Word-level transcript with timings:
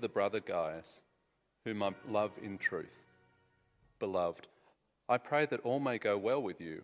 The 0.00 0.08
brother 0.08 0.40
Gaius, 0.40 1.02
whom 1.64 1.82
I 1.82 1.92
love 2.08 2.32
in 2.42 2.58
truth. 2.58 3.04
Beloved, 3.98 4.48
I 5.08 5.18
pray 5.18 5.46
that 5.46 5.60
all 5.60 5.80
may 5.80 5.98
go 5.98 6.16
well 6.16 6.42
with 6.42 6.60
you, 6.60 6.82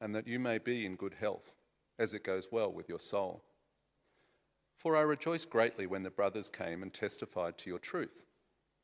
and 0.00 0.14
that 0.14 0.28
you 0.28 0.38
may 0.38 0.58
be 0.58 0.84
in 0.84 0.96
good 0.96 1.14
health, 1.20 1.52
as 1.98 2.14
it 2.14 2.24
goes 2.24 2.48
well 2.50 2.70
with 2.70 2.88
your 2.88 2.98
soul. 2.98 3.42
For 4.76 4.96
I 4.96 5.00
rejoiced 5.00 5.50
greatly 5.50 5.86
when 5.86 6.04
the 6.04 6.10
brothers 6.10 6.48
came 6.48 6.82
and 6.82 6.92
testified 6.92 7.58
to 7.58 7.70
your 7.70 7.78
truth, 7.78 8.22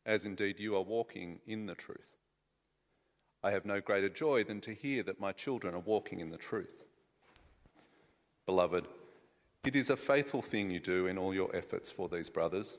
as 0.04 0.24
indeed 0.24 0.58
you 0.58 0.74
are 0.74 0.82
walking 0.82 1.40
in 1.46 1.66
the 1.66 1.74
truth. 1.74 2.16
I 3.42 3.50
have 3.50 3.64
no 3.64 3.80
greater 3.80 4.08
joy 4.08 4.42
than 4.42 4.60
to 4.62 4.74
hear 4.74 5.02
that 5.02 5.20
my 5.20 5.32
children 5.32 5.74
are 5.74 5.80
walking 5.80 6.18
in 6.18 6.30
the 6.30 6.36
truth. 6.36 6.82
Beloved, 8.46 8.86
it 9.64 9.76
is 9.76 9.88
a 9.88 9.96
faithful 9.96 10.42
thing 10.42 10.70
you 10.70 10.80
do 10.80 11.06
in 11.06 11.16
all 11.16 11.32
your 11.32 11.54
efforts 11.54 11.90
for 11.90 12.08
these 12.08 12.28
brothers, 12.28 12.78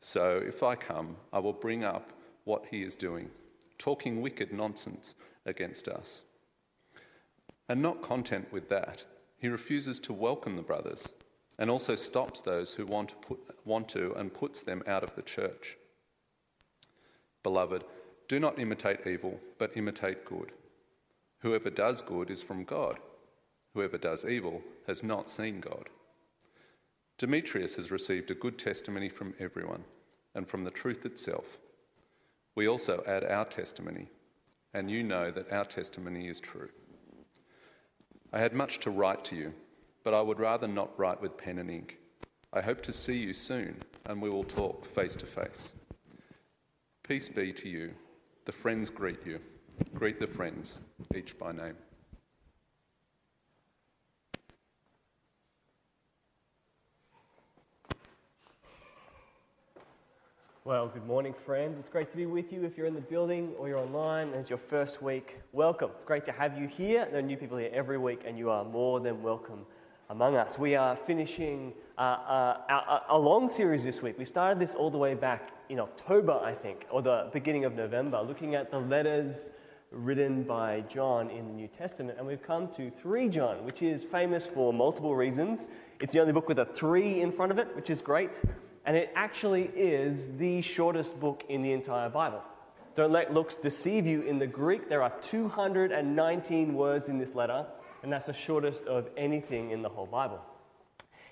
So, 0.00 0.42
if 0.44 0.62
I 0.62 0.74
come, 0.76 1.16
I 1.32 1.38
will 1.38 1.52
bring 1.52 1.84
up 1.84 2.10
what 2.44 2.66
he 2.70 2.82
is 2.82 2.94
doing, 2.94 3.30
talking 3.78 4.22
wicked 4.22 4.52
nonsense 4.52 5.14
against 5.44 5.88
us. 5.88 6.22
And 7.68 7.82
not 7.82 8.02
content 8.02 8.50
with 8.50 8.68
that, 8.70 9.04
he 9.38 9.48
refuses 9.48 10.00
to 10.00 10.12
welcome 10.12 10.56
the 10.56 10.62
brothers 10.62 11.08
and 11.58 11.70
also 11.70 11.94
stops 11.94 12.40
those 12.40 12.74
who 12.74 12.86
want 12.86 13.10
to, 13.10 13.14
put, 13.16 13.38
want 13.66 13.88
to 13.90 14.12
and 14.14 14.32
puts 14.32 14.62
them 14.62 14.82
out 14.86 15.04
of 15.04 15.14
the 15.14 15.22
church. 15.22 15.76
Beloved, 17.42 17.84
do 18.28 18.40
not 18.40 18.58
imitate 18.58 19.06
evil, 19.06 19.40
but 19.58 19.76
imitate 19.76 20.24
good. 20.24 20.52
Whoever 21.40 21.68
does 21.68 22.00
good 22.00 22.30
is 22.30 22.42
from 22.42 22.64
God. 22.64 22.98
Whoever 23.74 23.98
does 23.98 24.24
evil 24.24 24.62
has 24.86 25.02
not 25.02 25.30
seen 25.30 25.60
God. 25.60 25.88
Demetrius 27.20 27.76
has 27.76 27.90
received 27.90 28.30
a 28.30 28.34
good 28.34 28.58
testimony 28.58 29.10
from 29.10 29.34
everyone 29.38 29.84
and 30.34 30.48
from 30.48 30.64
the 30.64 30.70
truth 30.70 31.04
itself. 31.04 31.58
We 32.54 32.66
also 32.66 33.04
add 33.06 33.24
our 33.24 33.44
testimony 33.44 34.08
and 34.72 34.90
you 34.90 35.02
know 35.02 35.30
that 35.30 35.52
our 35.52 35.66
testimony 35.66 36.28
is 36.28 36.40
true. 36.40 36.70
I 38.32 38.40
had 38.40 38.54
much 38.54 38.78
to 38.78 38.90
write 38.90 39.22
to 39.26 39.36
you, 39.36 39.52
but 40.02 40.14
I 40.14 40.22
would 40.22 40.40
rather 40.40 40.66
not 40.66 40.98
write 40.98 41.20
with 41.20 41.36
pen 41.36 41.58
and 41.58 41.70
ink. 41.70 41.98
I 42.54 42.62
hope 42.62 42.80
to 42.84 42.92
see 42.92 43.18
you 43.18 43.34
soon, 43.34 43.82
and 44.06 44.22
we 44.22 44.30
will 44.30 44.42
talk 44.42 44.86
face 44.86 45.14
to 45.16 45.26
face. 45.26 45.72
Peace 47.02 47.28
be 47.28 47.52
to 47.52 47.68
you. 47.68 47.96
The 48.46 48.52
friends 48.52 48.88
greet 48.88 49.26
you. 49.26 49.40
Greet 49.94 50.20
the 50.20 50.26
friends, 50.26 50.78
each 51.14 51.38
by 51.38 51.52
name. 51.52 51.76
Well, 60.66 60.88
good 60.88 61.06
morning, 61.06 61.32
friends. 61.32 61.78
It's 61.78 61.88
great 61.88 62.10
to 62.10 62.18
be 62.18 62.26
with 62.26 62.52
you. 62.52 62.64
If 62.64 62.76
you're 62.76 62.86
in 62.86 62.94
the 62.94 63.00
building 63.00 63.54
or 63.56 63.66
you're 63.66 63.78
online 63.78 64.28
it's 64.34 64.50
your 64.50 64.58
first 64.58 65.00
week, 65.00 65.38
welcome. 65.52 65.90
It's 65.94 66.04
great 66.04 66.22
to 66.26 66.32
have 66.32 66.58
you 66.58 66.68
here. 66.68 67.08
There 67.10 67.20
are 67.20 67.22
new 67.22 67.38
people 67.38 67.56
here 67.56 67.70
every 67.72 67.96
week, 67.96 68.24
and 68.26 68.36
you 68.36 68.50
are 68.50 68.62
more 68.62 69.00
than 69.00 69.22
welcome 69.22 69.64
among 70.10 70.36
us. 70.36 70.58
We 70.58 70.76
are 70.76 70.94
finishing 70.96 71.72
uh, 71.96 72.02
uh, 72.02 73.00
a 73.08 73.18
long 73.18 73.48
series 73.48 73.84
this 73.84 74.02
week. 74.02 74.18
We 74.18 74.26
started 74.26 74.58
this 74.58 74.74
all 74.74 74.90
the 74.90 74.98
way 74.98 75.14
back 75.14 75.52
in 75.70 75.80
October, 75.80 76.38
I 76.44 76.52
think, 76.52 76.84
or 76.90 77.00
the 77.00 77.30
beginning 77.32 77.64
of 77.64 77.74
November, 77.74 78.20
looking 78.20 78.54
at 78.54 78.70
the 78.70 78.80
letters 78.80 79.52
written 79.90 80.42
by 80.42 80.82
John 80.82 81.30
in 81.30 81.46
the 81.46 81.54
New 81.54 81.68
Testament. 81.68 82.18
And 82.18 82.26
we've 82.26 82.42
come 82.42 82.68
to 82.72 82.90
3 82.90 83.30
John, 83.30 83.64
which 83.64 83.80
is 83.80 84.04
famous 84.04 84.46
for 84.46 84.74
multiple 84.74 85.16
reasons. 85.16 85.68
It's 86.00 86.12
the 86.12 86.20
only 86.20 86.34
book 86.34 86.48
with 86.48 86.58
a 86.58 86.66
3 86.66 87.22
in 87.22 87.32
front 87.32 87.50
of 87.50 87.56
it, 87.56 87.74
which 87.74 87.88
is 87.88 88.02
great 88.02 88.42
and 88.86 88.96
it 88.96 89.12
actually 89.14 89.70
is 89.74 90.36
the 90.36 90.62
shortest 90.62 91.20
book 91.20 91.44
in 91.48 91.62
the 91.62 91.72
entire 91.72 92.08
Bible. 92.08 92.42
Don't 92.94 93.12
let 93.12 93.32
looks 93.32 93.56
deceive 93.56 94.06
you. 94.06 94.22
In 94.22 94.38
the 94.38 94.46
Greek, 94.46 94.88
there 94.88 95.02
are 95.02 95.12
219 95.20 96.74
words 96.74 97.08
in 97.08 97.18
this 97.18 97.34
letter, 97.34 97.66
and 98.02 98.12
that's 98.12 98.26
the 98.26 98.32
shortest 98.32 98.86
of 98.86 99.08
anything 99.16 99.70
in 99.70 99.82
the 99.82 99.88
whole 99.88 100.06
Bible. 100.06 100.40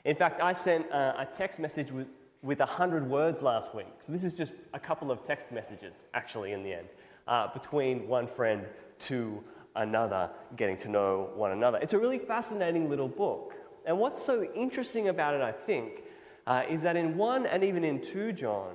In 0.04 0.14
fact, 0.14 0.40
I 0.40 0.52
sent 0.52 0.90
uh, 0.92 1.14
a 1.18 1.26
text 1.26 1.58
message 1.58 1.90
with, 1.90 2.06
with 2.42 2.60
100 2.60 3.08
words 3.08 3.42
last 3.42 3.74
week. 3.74 3.88
So 4.00 4.12
this 4.12 4.24
is 4.24 4.32
just 4.32 4.54
a 4.72 4.78
couple 4.78 5.10
of 5.10 5.24
text 5.24 5.50
messages, 5.50 6.06
actually, 6.14 6.52
in 6.52 6.62
the 6.62 6.74
end, 6.74 6.88
uh, 7.26 7.52
between 7.52 8.06
one 8.06 8.26
friend 8.26 8.64
to 9.00 9.42
another, 9.74 10.30
getting 10.56 10.76
to 10.78 10.88
know 10.88 11.30
one 11.34 11.52
another. 11.52 11.78
It's 11.78 11.92
a 11.92 11.98
really 11.98 12.18
fascinating 12.18 12.88
little 12.88 13.08
book. 13.08 13.54
And 13.84 13.98
what's 13.98 14.22
so 14.22 14.44
interesting 14.54 15.08
about 15.08 15.34
it, 15.34 15.40
I 15.40 15.52
think, 15.52 16.04
uh, 16.48 16.62
is 16.66 16.80
that 16.80 16.96
in 16.96 17.16
1 17.16 17.46
and 17.46 17.62
even 17.62 17.84
in 17.84 18.00
2 18.00 18.32
John, 18.32 18.74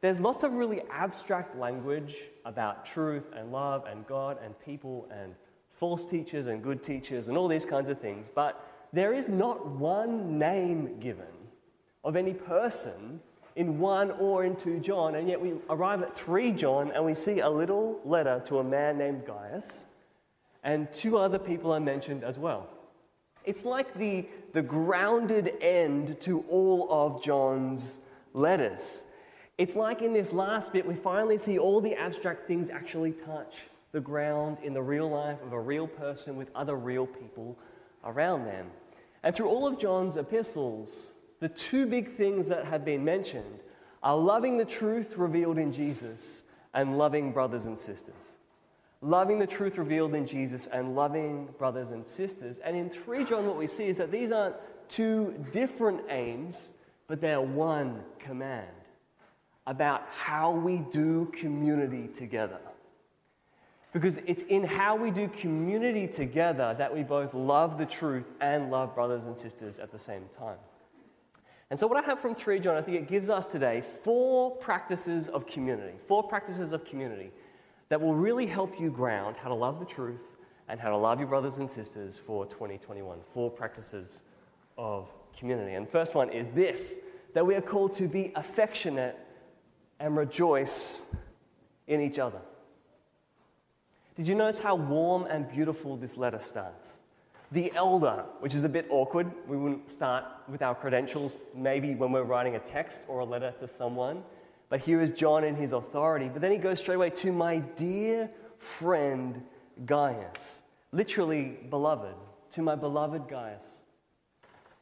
there's 0.00 0.18
lots 0.18 0.44
of 0.44 0.54
really 0.54 0.80
abstract 0.90 1.56
language 1.56 2.16
about 2.46 2.86
truth 2.86 3.26
and 3.36 3.52
love 3.52 3.84
and 3.86 4.06
God 4.06 4.38
and 4.42 4.58
people 4.58 5.06
and 5.12 5.34
false 5.70 6.06
teachers 6.06 6.46
and 6.46 6.62
good 6.62 6.82
teachers 6.82 7.28
and 7.28 7.36
all 7.36 7.48
these 7.48 7.66
kinds 7.66 7.90
of 7.90 8.00
things, 8.00 8.30
but 8.34 8.66
there 8.94 9.12
is 9.12 9.28
not 9.28 9.66
one 9.66 10.38
name 10.38 10.98
given 11.00 11.26
of 12.02 12.16
any 12.16 12.32
person 12.32 13.20
in 13.56 13.78
1 13.78 14.12
or 14.12 14.44
in 14.44 14.56
2 14.56 14.80
John, 14.80 15.14
and 15.14 15.28
yet 15.28 15.38
we 15.38 15.52
arrive 15.68 16.02
at 16.02 16.16
3 16.16 16.50
John 16.52 16.92
and 16.92 17.04
we 17.04 17.12
see 17.12 17.40
a 17.40 17.50
little 17.50 18.00
letter 18.06 18.40
to 18.46 18.58
a 18.58 18.64
man 18.64 18.96
named 18.96 19.26
Gaius, 19.26 19.84
and 20.64 20.90
two 20.90 21.18
other 21.18 21.38
people 21.38 21.72
are 21.72 21.80
mentioned 21.80 22.24
as 22.24 22.38
well. 22.38 22.70
It's 23.44 23.64
like 23.64 23.94
the, 23.94 24.26
the 24.52 24.62
grounded 24.62 25.54
end 25.60 26.20
to 26.22 26.44
all 26.48 26.92
of 26.92 27.22
John's 27.22 28.00
letters. 28.32 29.04
It's 29.58 29.76
like 29.76 30.02
in 30.02 30.12
this 30.12 30.32
last 30.32 30.72
bit, 30.72 30.86
we 30.86 30.94
finally 30.94 31.38
see 31.38 31.58
all 31.58 31.80
the 31.80 31.94
abstract 31.94 32.46
things 32.46 32.70
actually 32.70 33.12
touch 33.12 33.64
the 33.92 34.00
ground 34.00 34.58
in 34.62 34.72
the 34.72 34.82
real 34.82 35.10
life 35.10 35.38
of 35.44 35.52
a 35.52 35.60
real 35.60 35.86
person 35.86 36.36
with 36.36 36.50
other 36.54 36.76
real 36.76 37.06
people 37.06 37.58
around 38.04 38.46
them. 38.46 38.70
And 39.22 39.34
through 39.34 39.48
all 39.48 39.66
of 39.66 39.78
John's 39.78 40.16
epistles, 40.16 41.12
the 41.40 41.48
two 41.48 41.86
big 41.86 42.10
things 42.10 42.48
that 42.48 42.64
have 42.64 42.84
been 42.84 43.04
mentioned 43.04 43.60
are 44.02 44.16
loving 44.16 44.56
the 44.56 44.64
truth 44.64 45.16
revealed 45.16 45.58
in 45.58 45.72
Jesus 45.72 46.44
and 46.74 46.96
loving 46.96 47.32
brothers 47.32 47.66
and 47.66 47.78
sisters 47.78 48.36
loving 49.02 49.40
the 49.40 49.46
truth 49.46 49.76
revealed 49.76 50.14
in 50.14 50.26
Jesus 50.26 50.68
and 50.68 50.94
loving 50.94 51.48
brothers 51.58 51.90
and 51.90 52.06
sisters. 52.06 52.60
And 52.60 52.76
in 52.76 52.88
3 52.88 53.24
John, 53.24 53.46
what 53.46 53.58
we 53.58 53.66
see 53.66 53.86
is 53.86 53.98
that 53.98 54.12
these 54.12 54.30
aren't 54.30 54.54
two 54.88 55.44
different 55.50 56.02
aims, 56.08 56.72
but 57.08 57.20
they're 57.20 57.40
one 57.40 58.02
command 58.18 58.68
about 59.66 60.06
how 60.10 60.52
we 60.52 60.78
do 60.90 61.26
community 61.26 62.08
together. 62.08 62.58
Because 63.92 64.18
it's 64.26 64.44
in 64.44 64.64
how 64.64 64.96
we 64.96 65.10
do 65.10 65.28
community 65.28 66.06
together 66.06 66.74
that 66.78 66.94
we 66.94 67.02
both 67.02 67.34
love 67.34 67.76
the 67.76 67.84
truth 67.84 68.32
and 68.40 68.70
love 68.70 68.94
brothers 68.94 69.24
and 69.24 69.36
sisters 69.36 69.78
at 69.78 69.92
the 69.92 69.98
same 69.98 70.24
time. 70.36 70.56
And 71.68 71.78
so, 71.78 71.86
what 71.86 72.02
I 72.02 72.06
have 72.06 72.18
from 72.18 72.34
3 72.34 72.60
John, 72.60 72.76
I 72.76 72.82
think 72.82 72.96
it 72.98 73.08
gives 73.08 73.30
us 73.30 73.46
today 73.46 73.80
four 73.80 74.50
practices 74.56 75.28
of 75.28 75.46
community. 75.46 75.94
Four 76.06 76.22
practices 76.22 76.72
of 76.72 76.84
community 76.84 77.32
that 77.92 78.00
will 78.00 78.14
really 78.14 78.46
help 78.46 78.80
you 78.80 78.88
ground 78.88 79.36
how 79.36 79.50
to 79.50 79.54
love 79.54 79.78
the 79.78 79.84
truth 79.84 80.34
and 80.66 80.80
how 80.80 80.88
to 80.88 80.96
love 80.96 81.18
your 81.18 81.28
brothers 81.28 81.58
and 81.58 81.68
sisters 81.68 82.16
for 82.16 82.46
2021. 82.46 83.18
Four 83.34 83.50
practices 83.50 84.22
of 84.78 85.12
community. 85.38 85.74
And 85.74 85.86
the 85.86 85.90
first 85.90 86.14
one 86.14 86.30
is 86.30 86.48
this 86.48 87.00
that 87.34 87.46
we 87.46 87.54
are 87.54 87.60
called 87.60 87.92
to 87.96 88.08
be 88.08 88.32
affectionate 88.34 89.18
and 90.00 90.16
rejoice 90.16 91.04
in 91.86 92.00
each 92.00 92.18
other. 92.18 92.40
Did 94.16 94.26
you 94.26 94.36
notice 94.36 94.60
how 94.60 94.74
warm 94.74 95.26
and 95.26 95.46
beautiful 95.46 95.98
this 95.98 96.16
letter 96.16 96.40
starts? 96.40 96.96
The 97.50 97.70
elder, 97.76 98.24
which 98.40 98.54
is 98.54 98.64
a 98.64 98.70
bit 98.70 98.86
awkward. 98.88 99.30
We 99.46 99.58
wouldn't 99.58 99.92
start 99.92 100.24
with 100.48 100.62
our 100.62 100.74
credentials, 100.74 101.36
maybe 101.54 101.94
when 101.94 102.10
we're 102.10 102.22
writing 102.22 102.56
a 102.56 102.58
text 102.58 103.02
or 103.06 103.18
a 103.18 103.24
letter 103.26 103.52
to 103.60 103.68
someone. 103.68 104.22
But 104.72 104.80
here 104.80 105.02
is 105.02 105.12
John 105.12 105.44
in 105.44 105.54
his 105.54 105.74
authority. 105.74 106.30
But 106.30 106.40
then 106.40 106.50
he 106.50 106.56
goes 106.56 106.80
straight 106.80 106.94
away 106.94 107.10
to 107.10 107.30
my 107.30 107.58
dear 107.58 108.30
friend 108.56 109.42
Gaius, 109.84 110.62
literally 110.92 111.58
beloved, 111.68 112.14
to 112.52 112.62
my 112.62 112.74
beloved 112.74 113.28
Gaius. 113.28 113.82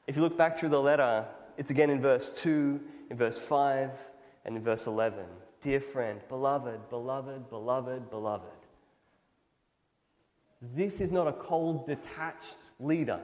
If 0.07 0.15
you 0.15 0.23
look 0.23 0.39
back 0.39 0.57
through 0.57 0.69
the 0.69 0.81
letter, 0.81 1.27
it's 1.57 1.73
again 1.73 1.91
in 1.91 2.01
verse 2.01 2.31
2, 2.41 2.81
in 3.11 3.17
verse 3.17 3.37
5, 3.41 3.91
and 4.45 4.57
in 4.57 4.63
verse 4.63 4.87
11. 4.87 5.25
Dear 5.61 5.81
friend, 5.81 6.21
beloved, 6.29 6.89
beloved, 6.89 7.51
beloved, 7.51 8.11
beloved. 8.11 8.49
This 10.63 11.01
is 11.01 11.11
not 11.11 11.27
a 11.27 11.33
cold, 11.33 11.89
detached 11.89 12.71
leader. 12.79 13.19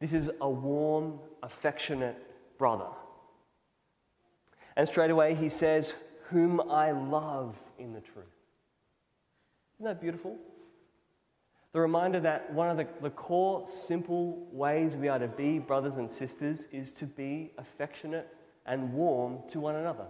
This 0.00 0.12
is 0.12 0.28
a 0.40 0.50
warm, 0.50 1.20
affectionate 1.40 2.58
brother. 2.58 2.90
And 4.76 4.88
straight 4.88 5.10
away 5.10 5.34
he 5.34 5.48
says, 5.48 5.94
Whom 6.30 6.60
I 6.70 6.92
love 6.92 7.58
in 7.78 7.92
the 7.92 8.00
truth. 8.00 8.26
Isn't 9.76 9.86
that 9.86 10.00
beautiful? 10.00 10.36
The 11.72 11.80
reminder 11.80 12.20
that 12.20 12.52
one 12.52 12.68
of 12.68 12.76
the, 12.76 12.86
the 13.00 13.10
core, 13.10 13.66
simple 13.66 14.46
ways 14.52 14.96
we 14.96 15.08
are 15.08 15.18
to 15.18 15.28
be 15.28 15.58
brothers 15.58 15.96
and 15.96 16.10
sisters 16.10 16.68
is 16.70 16.90
to 16.92 17.06
be 17.06 17.50
affectionate 17.56 18.28
and 18.66 18.92
warm 18.92 19.38
to 19.48 19.60
one 19.60 19.76
another. 19.76 20.06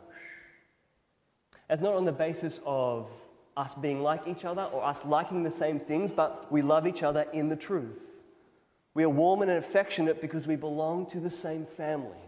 It's 1.70 1.80
not 1.80 1.94
on 1.94 2.04
the 2.04 2.12
basis 2.12 2.60
of 2.66 3.08
us 3.56 3.74
being 3.74 4.02
like 4.02 4.26
each 4.26 4.44
other 4.44 4.62
or 4.64 4.84
us 4.84 5.04
liking 5.04 5.42
the 5.42 5.50
same 5.50 5.78
things, 5.78 6.12
but 6.12 6.50
we 6.50 6.62
love 6.62 6.86
each 6.86 7.02
other 7.02 7.26
in 7.32 7.48
the 7.48 7.56
truth. 7.56 8.24
We 8.94 9.04
are 9.04 9.08
warm 9.08 9.42
and 9.42 9.50
affectionate 9.50 10.20
because 10.20 10.46
we 10.46 10.56
belong 10.56 11.06
to 11.06 11.20
the 11.20 11.30
same 11.30 11.64
family, 11.64 12.18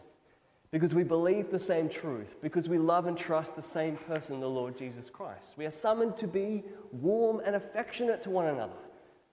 because 0.74 0.92
we 0.92 1.04
believe 1.04 1.52
the 1.52 1.58
same 1.60 1.88
truth, 1.88 2.34
because 2.42 2.68
we 2.68 2.78
love 2.78 3.06
and 3.06 3.16
trust 3.16 3.54
the 3.54 3.62
same 3.62 3.96
person, 3.96 4.40
the 4.40 4.48
Lord 4.48 4.76
Jesus 4.76 5.08
Christ. 5.08 5.54
We 5.56 5.66
are 5.66 5.70
summoned 5.70 6.16
to 6.16 6.26
be 6.26 6.64
warm 6.90 7.40
and 7.46 7.54
affectionate 7.54 8.22
to 8.22 8.30
one 8.30 8.46
another. 8.46 8.74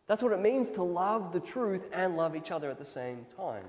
That's 0.05 0.21
what 0.21 0.33
it 0.33 0.39
means 0.39 0.69
to 0.71 0.83
love 0.83 1.33
the 1.33 1.39
truth 1.39 1.89
and 1.93 2.15
love 2.15 2.35
each 2.35 2.51
other 2.51 2.69
at 2.69 2.77
the 2.77 2.85
same 2.85 3.25
time. 3.35 3.63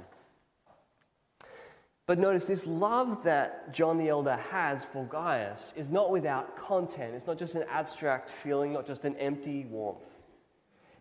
But 2.05 2.19
notice 2.19 2.45
this 2.45 2.67
love 2.67 3.25
that 3.25 3.73
John 3.73 3.97
the 3.97 4.11
Elder 4.11 4.37
has 4.51 4.85
for 4.85 5.07
Gaius 5.07 5.73
is 5.75 5.89
not 5.89 6.11
without 6.11 6.59
content. 6.59 7.15
It's 7.15 7.27
not 7.27 7.39
just 7.39 7.55
an 7.55 7.65
abstract 7.71 8.29
feeling, 8.29 8.75
not 8.75 8.87
just 8.87 9.07
an 9.07 9.17
empty 9.17 9.65
warmth. 9.65 10.05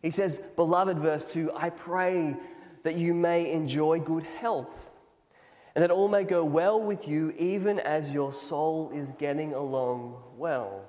He 0.02 0.10
says, 0.10 0.38
Beloved, 0.56 1.00
verse 1.00 1.34
2, 1.34 1.52
I 1.54 1.70
pray 1.70 2.38
that 2.84 2.96
you 2.96 3.14
may 3.14 3.52
enjoy 3.52 4.00
good 4.00 4.24
health 4.24 5.00
and 5.76 5.84
that 5.84 5.92
all 5.92 6.08
may 6.08 6.24
go 6.24 6.44
well 6.44 6.82
with 6.82 7.08
you, 7.08 7.34
even 7.38 7.80
as 7.80 8.14
your 8.14 8.34
soul 8.34 8.92
is 8.94 9.12
getting 9.12 9.54
along 9.54 10.22
well. 10.38 10.86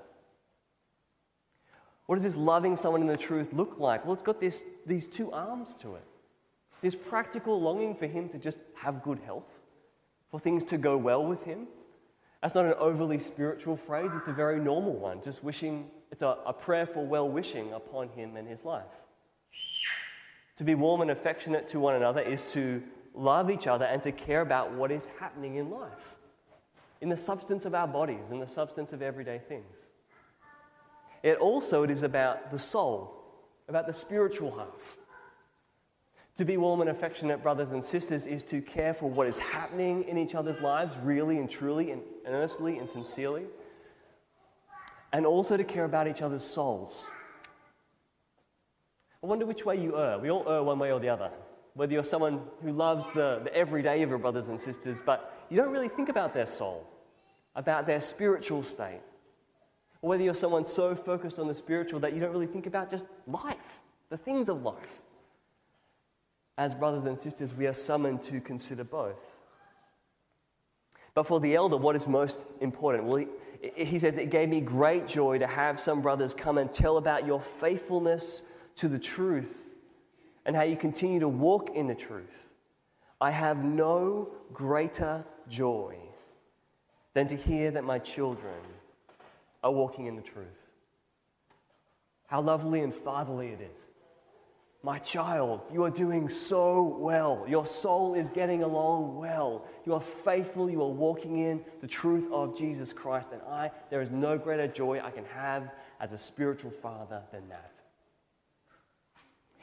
What 2.07 2.17
does 2.17 2.25
this 2.25 2.37
loving 2.37 2.77
someone 2.77 3.01
in 3.01 3.07
the 3.07 3.17
truth 3.17 3.53
look 3.53 3.79
like? 3.79 4.05
Well, 4.05 4.13
it's 4.13 4.23
got 4.23 4.41
this, 4.41 4.63
these 4.85 5.07
two 5.07 5.31
arms 5.33 5.75
to 5.77 5.95
it. 5.95 6.05
This 6.81 6.97
practical 6.97 7.61
longing 7.61 7.95
for 7.95 8.07
him 8.07 8.29
to 8.31 8.39
just 8.39 8.59
have 8.75 9.03
good 9.03 9.21
health, 9.21 9.63
for 10.31 10.41
things 10.41 10.65
to 10.65 10.79
go 10.79 10.97
well 10.97 11.25
with 11.25 11.45
him. 11.45 11.69
That's 12.43 12.57
not 12.57 12.65
an 12.65 12.75
overly 12.77 13.21
spiritual 13.21 13.77
phrase, 13.77 14.11
it's 14.15 14.27
a 14.27 14.33
very 14.33 14.59
normal 14.59 14.95
one, 14.95 15.23
just 15.23 15.45
wishing, 15.45 15.89
it's 16.11 16.23
a, 16.23 16.39
a 16.45 16.53
prayer 16.53 16.87
for 16.87 17.07
well 17.07 17.29
wishing 17.29 17.73
upon 17.73 18.09
him 18.09 18.37
and 18.37 18.49
his 18.49 18.65
life. 18.65 18.83
To 20.57 20.65
be 20.65 20.75
warm 20.75 21.03
and 21.03 21.11
affectionate 21.11 21.69
to 21.69 21.79
one 21.79 21.95
another 21.95 22.21
is 22.21 22.53
to 22.53 22.83
love 23.15 23.51
each 23.51 23.67
other 23.67 23.85
and 23.85 24.03
to 24.03 24.13
care 24.13 24.41
about 24.41 24.73
what 24.73 24.91
is 24.91 25.07
happening 25.19 25.57
in 25.57 25.71
life, 25.71 26.17
in 27.01 27.09
the 27.09 27.17
substance 27.17 27.65
of 27.65 27.75
our 27.75 27.87
bodies, 27.87 28.31
in 28.31 28.39
the 28.39 28.47
substance 28.47 28.93
of 28.93 29.03
everyday 29.03 29.39
things. 29.39 29.91
It 31.23 31.39
also 31.39 31.83
it 31.83 31.91
is 31.91 32.03
about 32.03 32.51
the 32.51 32.59
soul, 32.59 33.15
about 33.69 33.87
the 33.87 33.93
spiritual 33.93 34.51
half. 34.57 34.99
To 36.37 36.45
be 36.45 36.57
warm 36.57 36.81
and 36.81 36.89
affectionate 36.89 37.43
brothers 37.43 37.73
and 37.73 37.85
sisters 37.85 38.27
is 38.27 38.43
to 38.45 38.63
care 38.63 38.95
for 38.95 39.11
what 39.11 39.27
is 39.27 39.39
happening 39.39 40.05
in 40.05 40.17
each 40.17 40.35
other's 40.35 40.61
lives, 40.61 40.97
really 41.03 41.39
and 41.39 41.49
truly 41.49 41.91
and 41.91 42.03
earnestly 42.27 42.79
and 42.79 42.89
sincerely, 42.89 43.45
and 45.13 45.27
also 45.27 45.59
to 45.59 45.65
care 45.65 45.85
about 45.85 46.09
each 46.09 46.23
other's 46.23 46.43
souls. 46.43 47.11
I 49.23 49.27
wonder 49.27 49.45
which 49.45 49.65
way 49.65 49.77
you 49.77 49.99
err. 49.99 50.19
We 50.19 50.31
all 50.31 50.49
err 50.49 50.63
one 50.63 50.79
way 50.79 50.91
or 50.91 50.99
the 50.99 51.11
other. 51.11 51.31
Whether 51.75 51.95
you're 51.95 52.05
someone 52.05 52.43
who 52.63 52.71
loves 52.71 53.13
the, 53.13 53.41
the 53.45 53.55
everyday 53.55 54.03
of 54.03 54.11
your 54.11 54.19
brothers 54.19 54.49
and 54.49 54.61
sisters, 54.61 55.03
but 55.05 55.47
you 55.49 55.57
don't 55.57 55.73
really 55.73 55.89
think 55.89 56.09
about 56.09 56.35
their 56.35 56.47
soul, 56.47 56.87
about 57.55 57.87
their 57.87 58.01
spiritual 58.01 58.63
state, 58.63 59.01
or 60.03 60.11
whether 60.11 60.23
you're 60.23 60.35
someone 60.35 60.65
so 60.65 60.95
focused 60.95 61.39
on 61.39 61.49
the 61.49 61.55
spiritual 61.55 62.01
that 62.01 62.13
you 62.13 62.21
don't 62.21 62.33
really 62.33 62.47
think 62.47 62.67
about 62.67 62.91
just 62.91 63.07
life, 63.27 63.81
the 64.11 64.17
things 64.19 64.49
of 64.49 64.63
life. 64.63 65.03
As 66.59 66.75
brothers 66.75 67.07
and 67.07 67.19
sisters, 67.19 67.55
we 67.55 67.67
are 67.67 67.75
summoned 67.75 68.21
to 68.23 68.41
consider 68.41 68.85
both. 68.85 69.41
But 71.15 71.27
for 71.27 71.41
the 71.41 71.55
elder, 71.55 71.77
what 71.77 71.97
is 71.97 72.07
most 72.07 72.47
important? 72.61 73.05
Well, 73.05 73.17
he, 73.17 73.85
he 73.85 73.99
says, 73.99 74.19
It 74.19 74.31
gave 74.31 74.49
me 74.49 74.61
great 74.61 75.07
joy 75.07 75.39
to 75.39 75.47
have 75.47 75.81
some 75.81 76.03
brothers 76.03 76.35
come 76.35 76.59
and 76.59 76.71
tell 76.71 76.99
about 76.99 77.27
your 77.27 77.41
faithfulness 77.41 78.43
to 78.77 78.89
the 78.89 78.99
truth 78.99 79.72
and 80.45 80.57
how 80.57 80.63
you 80.63 80.77
continue 80.77 81.21
to 81.21 81.29
walk 81.29 81.71
in 81.71 81.87
the 81.87 81.95
truth. 81.95 82.53
I 83.21 83.31
have 83.31 83.65
no 83.65 84.31
greater 84.53 85.25
joy 85.49 85.97
than 87.15 87.27
to 87.29 87.37
hear 87.37 87.71
that 87.71 87.85
my 87.85 87.99
children 87.99 88.55
are 89.63 89.73
walking 89.73 90.07
in 90.07 90.17
the 90.17 90.23
truth. 90.23 90.47
How 92.27 92.41
lovely 92.41 92.81
and 92.81 92.95
fatherly 92.95 93.49
it 93.49 93.61
is. 93.61 93.91
My 94.85 94.99
child, 94.99 95.71
you 95.73 95.85
are 95.85 95.91
doing 95.91 96.29
so 96.29 96.83
well. 96.83 97.45
Your 97.47 97.65
soul 97.65 98.15
is 98.15 98.31
getting 98.31 98.65
along 98.65 99.17
well. 99.17 99.65
You 99.87 99.95
are 99.95 100.01
faithful. 100.01 100.69
You 100.69 100.83
are 100.83 100.89
walking 100.89 101.39
in 101.39 101.65
the 101.81 101.87
truth 101.87 102.27
of 102.33 102.59
Jesus 102.59 102.93
Christ. 102.93 103.31
And 103.31 103.41
I, 103.43 103.71
there 103.91 104.01
is 104.01 104.11
no 104.11 104.37
greater 104.37 104.67
joy 104.67 105.01
I 105.01 105.13
can 105.13 105.25
have 105.27 105.71
as 106.01 106.13
a 106.13 106.19
spiritual 106.19 106.73
father 106.73 107.23
than 107.31 107.49
that. 107.49 107.71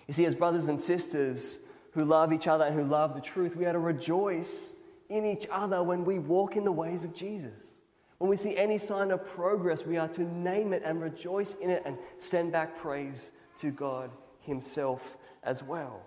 You 0.09 0.13
see, 0.13 0.25
as 0.25 0.33
brothers 0.33 0.69
and 0.69 0.79
sisters 0.79 1.59
who 1.91 2.03
love 2.03 2.33
each 2.33 2.47
other 2.47 2.65
and 2.65 2.73
who 2.73 2.83
love 2.83 3.13
the 3.13 3.21
truth, 3.21 3.55
we 3.55 3.67
are 3.67 3.73
to 3.73 3.77
rejoice 3.77 4.71
in 5.07 5.23
each 5.23 5.45
other 5.51 5.83
when 5.83 6.03
we 6.03 6.17
walk 6.17 6.55
in 6.55 6.63
the 6.63 6.71
ways 6.71 7.03
of 7.03 7.13
Jesus. 7.13 7.75
When 8.17 8.27
we 8.27 8.35
see 8.35 8.57
any 8.57 8.79
sign 8.79 9.11
of 9.11 9.23
progress, 9.23 9.85
we 9.85 9.97
are 9.97 10.07
to 10.07 10.23
name 10.23 10.73
it 10.73 10.81
and 10.83 10.99
rejoice 10.99 11.53
in 11.61 11.69
it 11.69 11.83
and 11.85 11.95
send 12.17 12.51
back 12.51 12.75
praise 12.75 13.29
to 13.59 13.69
God 13.69 14.09
Himself 14.39 15.15
as 15.43 15.61
well. 15.61 16.01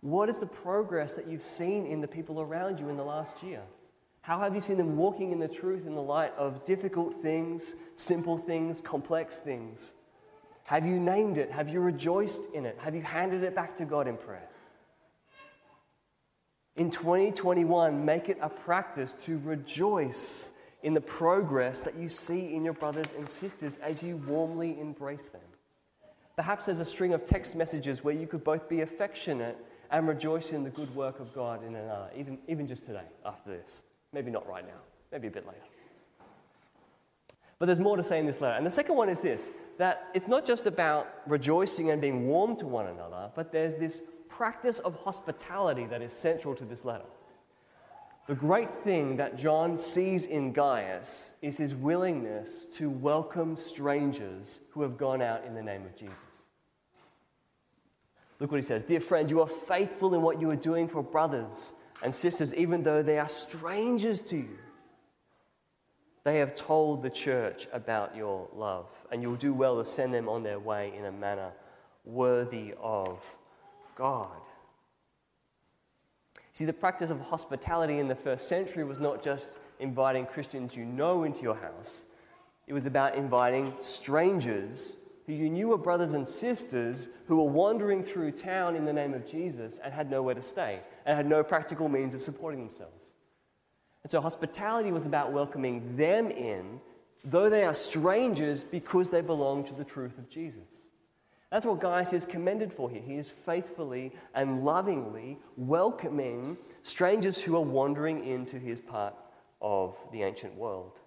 What 0.00 0.28
is 0.28 0.40
the 0.40 0.46
progress 0.46 1.14
that 1.14 1.28
you've 1.28 1.44
seen 1.44 1.86
in 1.86 2.00
the 2.00 2.08
people 2.08 2.40
around 2.40 2.80
you 2.80 2.88
in 2.88 2.96
the 2.96 3.04
last 3.04 3.40
year? 3.40 3.62
How 4.20 4.40
have 4.40 4.56
you 4.56 4.60
seen 4.60 4.78
them 4.78 4.96
walking 4.96 5.30
in 5.30 5.38
the 5.38 5.46
truth 5.46 5.86
in 5.86 5.94
the 5.94 6.02
light 6.02 6.32
of 6.36 6.64
difficult 6.64 7.22
things, 7.22 7.76
simple 7.94 8.36
things, 8.36 8.80
complex 8.80 9.36
things? 9.36 9.94
Have 10.66 10.86
you 10.86 10.98
named 10.98 11.38
it? 11.38 11.50
Have 11.50 11.68
you 11.68 11.80
rejoiced 11.80 12.52
in 12.54 12.64
it? 12.64 12.78
Have 12.80 12.94
you 12.94 13.02
handed 13.02 13.42
it 13.42 13.54
back 13.54 13.76
to 13.76 13.84
God 13.84 14.08
in 14.08 14.16
prayer? 14.16 14.48
In 16.76 16.90
2021, 16.90 18.04
make 18.04 18.28
it 18.28 18.38
a 18.40 18.48
practice 18.48 19.12
to 19.24 19.38
rejoice 19.44 20.50
in 20.82 20.92
the 20.92 21.00
progress 21.00 21.82
that 21.82 21.96
you 21.96 22.08
see 22.08 22.54
in 22.54 22.64
your 22.64 22.74
brothers 22.74 23.14
and 23.16 23.28
sisters 23.28 23.78
as 23.78 24.02
you 24.02 24.16
warmly 24.16 24.78
embrace 24.80 25.28
them. 25.28 25.40
Perhaps 26.34 26.66
there's 26.66 26.80
a 26.80 26.84
string 26.84 27.14
of 27.14 27.24
text 27.24 27.54
messages 27.54 28.02
where 28.02 28.14
you 28.14 28.26
could 28.26 28.42
both 28.42 28.68
be 28.68 28.80
affectionate 28.80 29.56
and 29.90 30.08
rejoice 30.08 30.52
in 30.52 30.64
the 30.64 30.70
good 30.70 30.92
work 30.96 31.20
of 31.20 31.32
God 31.32 31.64
in 31.64 31.76
another, 31.76 32.10
even, 32.16 32.38
even 32.48 32.66
just 32.66 32.84
today 32.84 33.06
after 33.24 33.50
this. 33.50 33.84
Maybe 34.12 34.30
not 34.30 34.48
right 34.48 34.66
now, 34.66 34.80
maybe 35.12 35.28
a 35.28 35.30
bit 35.30 35.46
later. 35.46 35.60
But 37.64 37.68
there's 37.68 37.80
more 37.80 37.96
to 37.96 38.02
say 38.02 38.18
in 38.18 38.26
this 38.26 38.42
letter. 38.42 38.58
And 38.58 38.66
the 38.66 38.70
second 38.70 38.94
one 38.94 39.08
is 39.08 39.22
this 39.22 39.50
that 39.78 40.10
it's 40.12 40.28
not 40.28 40.44
just 40.44 40.66
about 40.66 41.08
rejoicing 41.26 41.90
and 41.90 41.98
being 41.98 42.26
warm 42.26 42.56
to 42.56 42.66
one 42.66 42.88
another, 42.88 43.30
but 43.34 43.52
there's 43.52 43.76
this 43.76 44.02
practice 44.28 44.80
of 44.80 44.94
hospitality 44.96 45.86
that 45.86 46.02
is 46.02 46.12
central 46.12 46.54
to 46.56 46.66
this 46.66 46.84
letter. 46.84 47.06
The 48.26 48.34
great 48.34 48.70
thing 48.70 49.16
that 49.16 49.38
John 49.38 49.78
sees 49.78 50.26
in 50.26 50.52
Gaius 50.52 51.32
is 51.40 51.56
his 51.56 51.74
willingness 51.74 52.66
to 52.74 52.90
welcome 52.90 53.56
strangers 53.56 54.60
who 54.72 54.82
have 54.82 54.98
gone 54.98 55.22
out 55.22 55.46
in 55.46 55.54
the 55.54 55.62
name 55.62 55.86
of 55.86 55.96
Jesus. 55.96 56.20
Look 58.40 58.50
what 58.50 58.58
he 58.58 58.62
says 58.62 58.84
Dear 58.84 59.00
friend, 59.00 59.30
you 59.30 59.40
are 59.40 59.46
faithful 59.46 60.14
in 60.14 60.20
what 60.20 60.38
you 60.38 60.50
are 60.50 60.56
doing 60.56 60.86
for 60.86 61.02
brothers 61.02 61.72
and 62.02 62.14
sisters, 62.14 62.54
even 62.56 62.82
though 62.82 63.02
they 63.02 63.18
are 63.18 63.30
strangers 63.30 64.20
to 64.20 64.36
you. 64.36 64.58
They 66.24 66.38
have 66.38 66.54
told 66.54 67.02
the 67.02 67.10
church 67.10 67.68
about 67.72 68.16
your 68.16 68.48
love, 68.54 68.88
and 69.12 69.22
you'll 69.22 69.36
do 69.36 69.52
well 69.52 69.76
to 69.76 69.84
send 69.84 70.12
them 70.14 70.28
on 70.28 70.42
their 70.42 70.58
way 70.58 70.92
in 70.96 71.04
a 71.04 71.12
manner 71.12 71.52
worthy 72.04 72.74
of 72.80 73.36
God. 73.94 74.40
See, 76.54 76.64
the 76.64 76.72
practice 76.72 77.10
of 77.10 77.20
hospitality 77.20 77.98
in 77.98 78.08
the 78.08 78.14
first 78.14 78.48
century 78.48 78.84
was 78.84 78.98
not 78.98 79.22
just 79.22 79.58
inviting 79.80 80.24
Christians 80.24 80.76
you 80.76 80.84
know 80.84 81.24
into 81.24 81.42
your 81.42 81.56
house, 81.56 82.06
it 82.66 82.72
was 82.72 82.86
about 82.86 83.14
inviting 83.14 83.74
strangers 83.80 84.96
who 85.26 85.32
you 85.32 85.50
knew 85.50 85.68
were 85.68 85.78
brothers 85.78 86.12
and 86.12 86.26
sisters 86.26 87.08
who 87.26 87.36
were 87.36 87.50
wandering 87.50 88.02
through 88.02 88.30
town 88.30 88.76
in 88.76 88.84
the 88.84 88.92
name 88.92 89.14
of 89.14 89.30
Jesus 89.30 89.78
and 89.82 89.92
had 89.92 90.10
nowhere 90.10 90.34
to 90.34 90.42
stay 90.42 90.80
and 91.06 91.16
had 91.16 91.26
no 91.26 91.42
practical 91.42 91.88
means 91.88 92.14
of 92.14 92.22
supporting 92.22 92.60
themselves. 92.60 93.03
And 94.04 94.10
so 94.10 94.20
hospitality 94.20 94.92
was 94.92 95.06
about 95.06 95.32
welcoming 95.32 95.96
them 95.96 96.30
in, 96.30 96.80
though 97.24 97.50
they 97.50 97.64
are 97.64 97.74
strangers, 97.74 98.62
because 98.62 99.10
they 99.10 99.22
belong 99.22 99.64
to 99.64 99.74
the 99.74 99.84
truth 99.84 100.18
of 100.18 100.28
Jesus. 100.28 100.88
That's 101.50 101.64
what 101.64 101.80
Gaius 101.80 102.12
is 102.12 102.26
commended 102.26 102.72
for 102.72 102.90
here. 102.90 103.00
He 103.00 103.14
is 103.14 103.30
faithfully 103.30 104.12
and 104.34 104.64
lovingly 104.64 105.38
welcoming 105.56 106.58
strangers 106.82 107.40
who 107.40 107.56
are 107.56 107.62
wandering 107.62 108.26
into 108.26 108.58
his 108.58 108.78
part 108.80 109.14
of 109.62 109.96
the 110.12 110.22
ancient 110.22 110.54
world. 110.56 111.00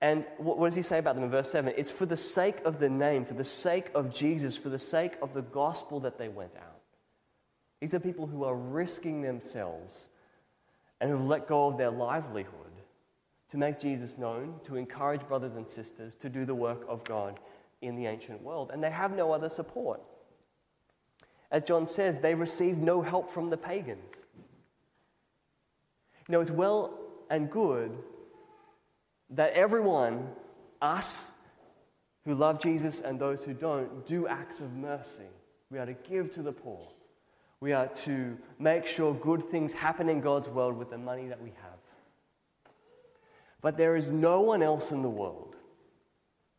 And 0.00 0.24
what 0.38 0.66
does 0.66 0.74
he 0.74 0.82
say 0.82 0.98
about 0.98 1.14
them 1.14 1.24
in 1.24 1.30
verse 1.30 1.50
7? 1.50 1.72
It's 1.76 1.90
for 1.90 2.06
the 2.06 2.16
sake 2.16 2.60
of 2.64 2.80
the 2.80 2.90
name, 2.90 3.24
for 3.24 3.34
the 3.34 3.44
sake 3.44 3.90
of 3.94 4.12
Jesus, 4.12 4.56
for 4.56 4.68
the 4.68 4.78
sake 4.78 5.12
of 5.22 5.32
the 5.32 5.42
gospel 5.42 6.00
that 6.00 6.18
they 6.18 6.28
went 6.28 6.56
out. 6.56 6.80
These 7.80 7.94
are 7.94 8.00
people 8.00 8.26
who 8.26 8.44
are 8.44 8.54
risking 8.54 9.22
themselves 9.22 10.08
and 11.00 11.10
who 11.10 11.16
have 11.16 11.26
let 11.26 11.46
go 11.46 11.66
of 11.66 11.76
their 11.76 11.90
livelihood 11.90 12.52
to 13.48 13.56
make 13.56 13.78
Jesus 13.78 14.18
known, 14.18 14.54
to 14.64 14.76
encourage 14.76 15.26
brothers 15.26 15.54
and 15.54 15.66
sisters 15.66 16.14
to 16.16 16.28
do 16.28 16.44
the 16.44 16.54
work 16.54 16.84
of 16.88 17.04
God 17.04 17.38
in 17.82 17.96
the 17.96 18.06
ancient 18.06 18.42
world. 18.42 18.70
And 18.72 18.82
they 18.82 18.90
have 18.90 19.14
no 19.14 19.32
other 19.32 19.48
support. 19.48 20.00
As 21.50 21.62
John 21.62 21.86
says, 21.86 22.18
they 22.18 22.34
receive 22.34 22.78
no 22.78 23.02
help 23.02 23.30
from 23.30 23.50
the 23.50 23.56
pagans. 23.56 24.26
You 26.28 26.32
know, 26.32 26.40
it's 26.40 26.50
well 26.50 26.98
and 27.30 27.50
good 27.50 27.96
that 29.30 29.52
everyone, 29.52 30.28
us 30.82 31.30
who 32.24 32.34
love 32.34 32.60
Jesus 32.60 33.00
and 33.00 33.20
those 33.20 33.44
who 33.44 33.54
don't, 33.54 34.04
do 34.06 34.26
acts 34.26 34.60
of 34.60 34.74
mercy. 34.74 35.28
We 35.70 35.78
are 35.78 35.86
to 35.86 35.94
give 35.94 36.32
to 36.32 36.42
the 36.42 36.52
poor. 36.52 36.88
We 37.60 37.72
are 37.72 37.86
to 37.88 38.36
make 38.58 38.86
sure 38.86 39.14
good 39.14 39.44
things 39.44 39.72
happen 39.72 40.08
in 40.08 40.20
God's 40.20 40.48
world 40.48 40.76
with 40.76 40.90
the 40.90 40.98
money 40.98 41.28
that 41.28 41.42
we 41.42 41.50
have. 41.50 41.78
But 43.62 43.76
there 43.76 43.96
is 43.96 44.10
no 44.10 44.42
one 44.42 44.62
else 44.62 44.92
in 44.92 45.02
the 45.02 45.10
world 45.10 45.56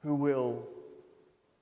who 0.02 0.16
will 0.16 0.68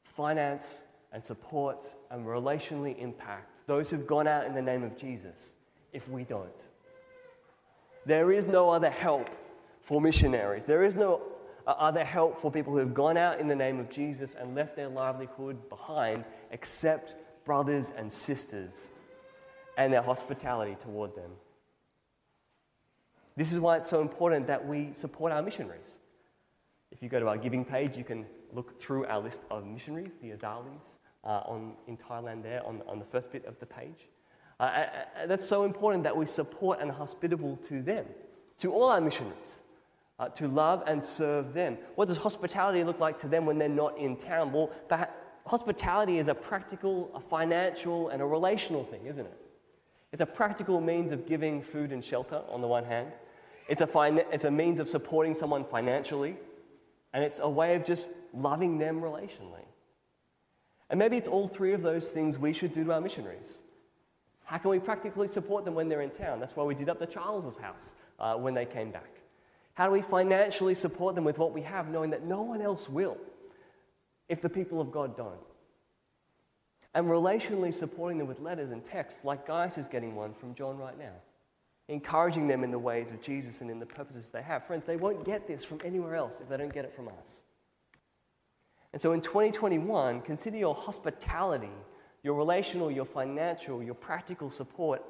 finance 0.04 0.84
and 1.12 1.24
support 1.24 1.86
and 2.10 2.26
relationally 2.26 2.98
impact 2.98 3.62
those 3.68 3.90
who've 3.90 4.08
gone 4.08 4.28
out 4.28 4.46
in 4.46 4.54
the 4.54 4.62
name 4.62 4.84
of 4.84 4.96
Jesus 4.96 5.54
if 5.92 6.10
we 6.10 6.24
don't. 6.24 6.68
There 8.06 8.32
is 8.32 8.48
no 8.48 8.70
other 8.70 8.90
help 8.90 9.30
for 9.82 10.00
missionaries. 10.00 10.66
There 10.66 10.84
is 10.84 10.96
no 10.96 11.22
uh, 11.68 11.72
other 11.72 12.04
help 12.04 12.40
for 12.40 12.52
people 12.52 12.74
who 12.74 12.80
have 12.80 12.94
gone 12.94 13.18
out 13.18 13.40
in 13.40 13.48
the 13.48 13.56
name 13.56 13.80
of 13.80 13.90
Jesus 13.90 14.36
and 14.36 14.56
left 14.56 14.76
their 14.76 14.90
livelihood 14.90 15.70
behind 15.70 16.24
except 16.52 17.16
brothers 17.46 17.92
and 17.96 18.12
sisters 18.12 18.90
and 19.78 19.92
their 19.92 20.02
hospitality 20.02 20.76
toward 20.80 21.16
them. 21.16 21.32
This 23.36 23.52
is 23.52 23.60
why 23.60 23.78
it's 23.78 23.90
so 23.90 24.02
important 24.02 24.48
that 24.48 24.66
we 24.66 24.94
support 24.94 25.32
our 25.32 25.42
missionaries. 25.42 25.96
If 26.92 27.04
you 27.04 27.10
go 27.10 27.20
to 27.20 27.28
our 27.28 27.38
giving 27.38 27.66
page, 27.66 27.98
you 27.98 28.04
can 28.04 28.26
look 28.54 28.80
through 28.80 29.06
our 29.06 29.20
list 29.20 29.42
of 29.52 29.66
missionaries, 29.66 30.16
the 30.22 30.32
Azalis, 30.32 30.98
uh, 31.26 31.42
on, 31.46 31.74
in 31.88 31.98
Thailand, 31.98 32.44
there 32.44 32.66
on, 32.66 32.82
on 32.88 33.00
the 33.00 33.06
first 33.06 33.32
bit 33.32 33.46
of 33.46 33.60
the 33.60 33.66
page. 33.66 34.08
Uh, 34.60 34.64
uh, 34.64 34.68
uh 34.68 35.26
that's 35.28 35.46
so 35.46 35.64
important 35.64 36.04
that 36.04 36.16
we 36.16 36.26
support 36.26 36.80
and 36.80 36.90
are 36.90 36.94
hospitable 36.94 37.58
to 37.58 37.82
them, 37.82 38.06
to 38.58 38.72
all 38.72 38.90
our 38.90 39.02
missionaries 39.02 39.60
uh, 40.20 40.30
to 40.30 40.48
love 40.48 40.84
and 40.88 41.04
serve 41.04 41.54
them. 41.54 41.78
What 41.96 42.08
does 42.08 42.18
hospitality 42.18 42.84
look 42.84 43.00
like 43.00 43.18
to 43.20 43.28
them 43.28 43.46
when 43.46 43.58
they're 43.58 43.68
not 43.68 43.98
in 43.98 44.16
town? 44.16 44.54
Well, 44.54 44.72
hospitality 45.46 46.20
is 46.20 46.28
a 46.28 46.36
practical, 46.36 47.12
a 47.14 47.20
financial, 47.20 48.10
and 48.10 48.22
a 48.22 48.26
relational 48.26 48.86
thing, 48.86 49.06
isn't 49.06 49.26
it? 49.26 49.45
It's 50.16 50.22
a 50.22 50.26
practical 50.26 50.80
means 50.80 51.12
of 51.12 51.26
giving 51.26 51.62
food 51.62 51.92
and 51.92 52.02
shelter 52.02 52.42
on 52.48 52.62
the 52.62 52.68
one 52.68 52.86
hand. 52.86 53.12
It's 53.68 53.82
a, 53.82 53.86
fin- 53.86 54.24
it's 54.32 54.46
a 54.46 54.50
means 54.50 54.80
of 54.80 54.88
supporting 54.88 55.36
someone 55.36 55.66
financially. 55.66 56.38
And 57.14 57.22
it's 57.22 57.42
a 57.42 57.50
way 57.50 57.76
of 57.76 57.84
just 57.84 58.12
loving 58.34 58.78
them 58.78 59.02
relationally. 59.02 59.66
And 60.90 60.98
maybe 60.98 61.18
it's 61.18 61.28
all 61.28 61.50
three 61.50 61.74
of 61.74 61.82
those 61.82 62.14
things 62.14 62.40
we 62.40 62.54
should 62.54 62.72
do 62.72 62.86
to 62.86 62.94
our 62.94 63.02
missionaries. 63.02 63.58
How 64.46 64.58
can 64.58 64.72
we 64.72 64.80
practically 64.80 65.28
support 65.28 65.66
them 65.66 65.76
when 65.76 65.90
they're 65.90 66.00
in 66.00 66.12
town? 66.12 66.40
That's 66.40 66.56
why 66.56 66.64
we 66.64 66.76
did 66.76 66.88
up 66.88 66.98
the 66.98 67.08
Charles's 67.08 67.58
house 67.58 67.94
uh, 68.18 68.36
when 68.36 68.54
they 68.54 68.66
came 68.66 68.92
back. 68.92 69.20
How 69.74 69.88
do 69.88 69.92
we 69.92 70.02
financially 70.02 70.76
support 70.76 71.16
them 71.16 71.26
with 71.26 71.38
what 71.38 71.52
we 71.52 71.64
have, 71.64 71.90
knowing 71.90 72.12
that 72.12 72.24
no 72.24 72.42
one 72.42 72.62
else 72.62 72.90
will 72.90 73.18
if 74.30 74.40
the 74.40 74.48
people 74.48 74.80
of 74.80 74.94
God 74.94 75.18
don't? 75.18 75.55
And 76.96 77.08
relationally 77.08 77.74
supporting 77.74 78.18
them 78.18 78.28
with 78.28 78.40
letters 78.40 78.72
and 78.72 78.84
texts, 78.84 79.26
like 79.26 79.46
Gaius 79.46 79.78
is 79.78 79.90
getting 79.90 80.16
one 80.16 80.34
from 80.34 80.56
John 80.56 80.78
right 80.78 80.98
now, 80.98 81.12
encouraging 81.90 82.48
them 82.48 82.64
in 82.64 82.72
the 82.72 82.80
ways 82.80 83.12
of 83.12 83.22
Jesus 83.22 83.60
and 83.60 83.70
in 83.70 83.80
the 83.80 83.86
purposes 83.86 84.30
they 84.30 84.42
have. 84.42 84.64
Friends, 84.64 84.86
they 84.88 84.96
won't 84.96 85.26
get 85.26 85.46
this 85.46 85.66
from 85.66 85.80
anywhere 85.84 86.16
else 86.16 86.40
if 86.40 86.48
they 86.48 86.56
don't 86.56 86.74
get 86.74 86.86
it 86.86 86.94
from 86.94 87.10
us. 87.20 87.44
And 88.94 89.02
so 89.02 89.12
in 89.12 89.20
2021, 89.20 90.22
consider 90.22 90.56
your 90.56 90.74
hospitality, 90.74 91.70
your 92.24 92.34
relational, 92.34 92.90
your 92.90 93.04
financial, 93.04 93.84
your 93.84 93.94
practical 93.94 94.50
support 94.50 95.04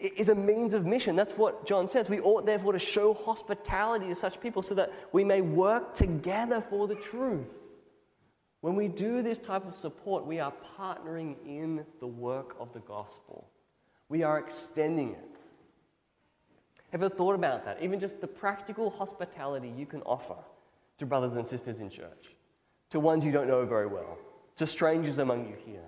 is 0.00 0.28
a 0.28 0.34
means 0.34 0.74
of 0.74 0.86
mission. 0.86 1.14
That's 1.14 1.34
what 1.34 1.64
John 1.64 1.86
says. 1.86 2.10
We 2.10 2.18
ought 2.18 2.46
therefore 2.46 2.72
to 2.72 2.80
show 2.80 3.14
hospitality 3.14 4.08
to 4.08 4.16
such 4.16 4.40
people 4.40 4.60
so 4.60 4.74
that 4.74 4.92
we 5.12 5.22
may 5.22 5.40
work 5.40 5.94
together 5.94 6.60
for 6.60 6.88
the 6.88 6.96
truth. 6.96 7.61
When 8.62 8.76
we 8.76 8.86
do 8.86 9.22
this 9.22 9.38
type 9.38 9.66
of 9.66 9.74
support, 9.74 10.24
we 10.24 10.38
are 10.38 10.52
partnering 10.78 11.34
in 11.44 11.84
the 11.98 12.06
work 12.06 12.56
of 12.60 12.72
the 12.72 12.78
gospel. 12.78 13.50
We 14.08 14.22
are 14.22 14.38
extending 14.38 15.10
it. 15.10 15.32
Have 16.92 17.12
thought 17.12 17.34
about 17.34 17.64
that? 17.64 17.82
Even 17.82 17.98
just 17.98 18.20
the 18.20 18.28
practical 18.28 18.88
hospitality 18.88 19.72
you 19.76 19.84
can 19.84 20.00
offer 20.02 20.36
to 20.98 21.06
brothers 21.06 21.34
and 21.34 21.44
sisters 21.44 21.80
in 21.80 21.90
church, 21.90 22.36
to 22.90 23.00
ones 23.00 23.24
you 23.24 23.32
don't 23.32 23.48
know 23.48 23.66
very 23.66 23.88
well, 23.88 24.16
to 24.56 24.66
strangers 24.66 25.18
among 25.18 25.48
you 25.48 25.56
here. 25.66 25.84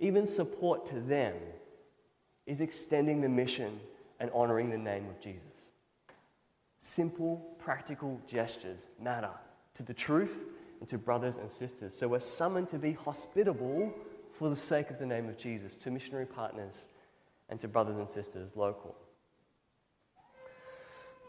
Even 0.00 0.26
support 0.26 0.84
to 0.86 1.00
them 1.00 1.34
is 2.44 2.60
extending 2.60 3.22
the 3.22 3.28
mission 3.28 3.80
and 4.20 4.30
honoring 4.34 4.68
the 4.68 4.76
name 4.76 5.08
of 5.08 5.18
Jesus. 5.18 5.70
Simple, 6.80 7.56
practical 7.58 8.20
gestures 8.26 8.88
matter 9.00 9.30
to 9.72 9.82
the 9.82 9.94
truth 9.94 10.44
to 10.86 10.98
brothers 10.98 11.36
and 11.36 11.50
sisters. 11.50 11.96
So 11.96 12.08
we're 12.08 12.20
summoned 12.20 12.68
to 12.70 12.78
be 12.78 12.92
hospitable 12.92 13.94
for 14.32 14.48
the 14.48 14.56
sake 14.56 14.90
of 14.90 14.98
the 14.98 15.06
name 15.06 15.28
of 15.28 15.38
Jesus 15.38 15.76
to 15.76 15.90
missionary 15.90 16.26
partners 16.26 16.84
and 17.48 17.60
to 17.60 17.68
brothers 17.68 17.96
and 17.96 18.08
sisters 18.08 18.56
local. 18.56 18.96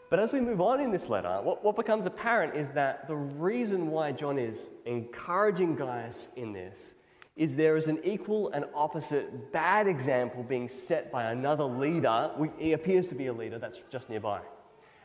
But 0.08 0.20
as 0.20 0.32
we 0.32 0.40
move 0.40 0.60
on 0.60 0.80
in 0.80 0.92
this 0.92 1.08
letter, 1.08 1.40
what, 1.42 1.64
what 1.64 1.74
becomes 1.74 2.06
apparent 2.06 2.54
is 2.54 2.70
that 2.70 3.08
the 3.08 3.16
reason 3.16 3.90
why 3.90 4.12
John 4.12 4.38
is 4.38 4.70
encouraging 4.84 5.74
Gaius 5.74 6.28
in 6.36 6.52
this 6.52 6.94
is 7.34 7.56
there 7.56 7.76
is 7.76 7.88
an 7.88 7.98
equal 8.04 8.48
and 8.50 8.64
opposite 8.74 9.52
bad 9.52 9.86
example 9.86 10.42
being 10.42 10.68
set 10.68 11.10
by 11.10 11.24
another 11.24 11.64
leader. 11.64 12.30
He 12.58 12.72
appears 12.72 13.08
to 13.08 13.14
be 13.14 13.26
a 13.26 13.32
leader 13.32 13.58
that's 13.58 13.80
just 13.90 14.08
nearby. 14.08 14.40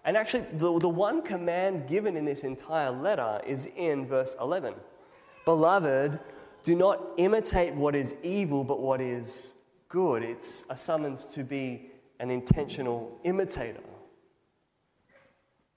And 0.04 0.18
actually, 0.18 0.46
the, 0.54 0.80
the 0.80 0.90
one 0.90 1.22
command 1.22 1.88
given 1.88 2.18
in 2.18 2.26
this 2.26 2.44
entire 2.44 2.92
letter 2.92 3.42
is 3.46 3.70
in 3.76 4.06
verse 4.06 4.36
11 4.40 4.74
Beloved, 5.46 6.20
do 6.64 6.76
not 6.76 7.02
imitate 7.18 7.74
what 7.74 7.96
is 7.96 8.16
evil, 8.24 8.64
but 8.64 8.80
what 8.80 9.02
is 9.02 9.54
good. 9.90 10.24
It's 10.24 10.66
a 10.70 10.78
summons 10.78 11.26
to 11.26 11.44
be 11.44 11.90
an 12.20 12.30
intentional 12.30 13.20
imitator. 13.24 13.82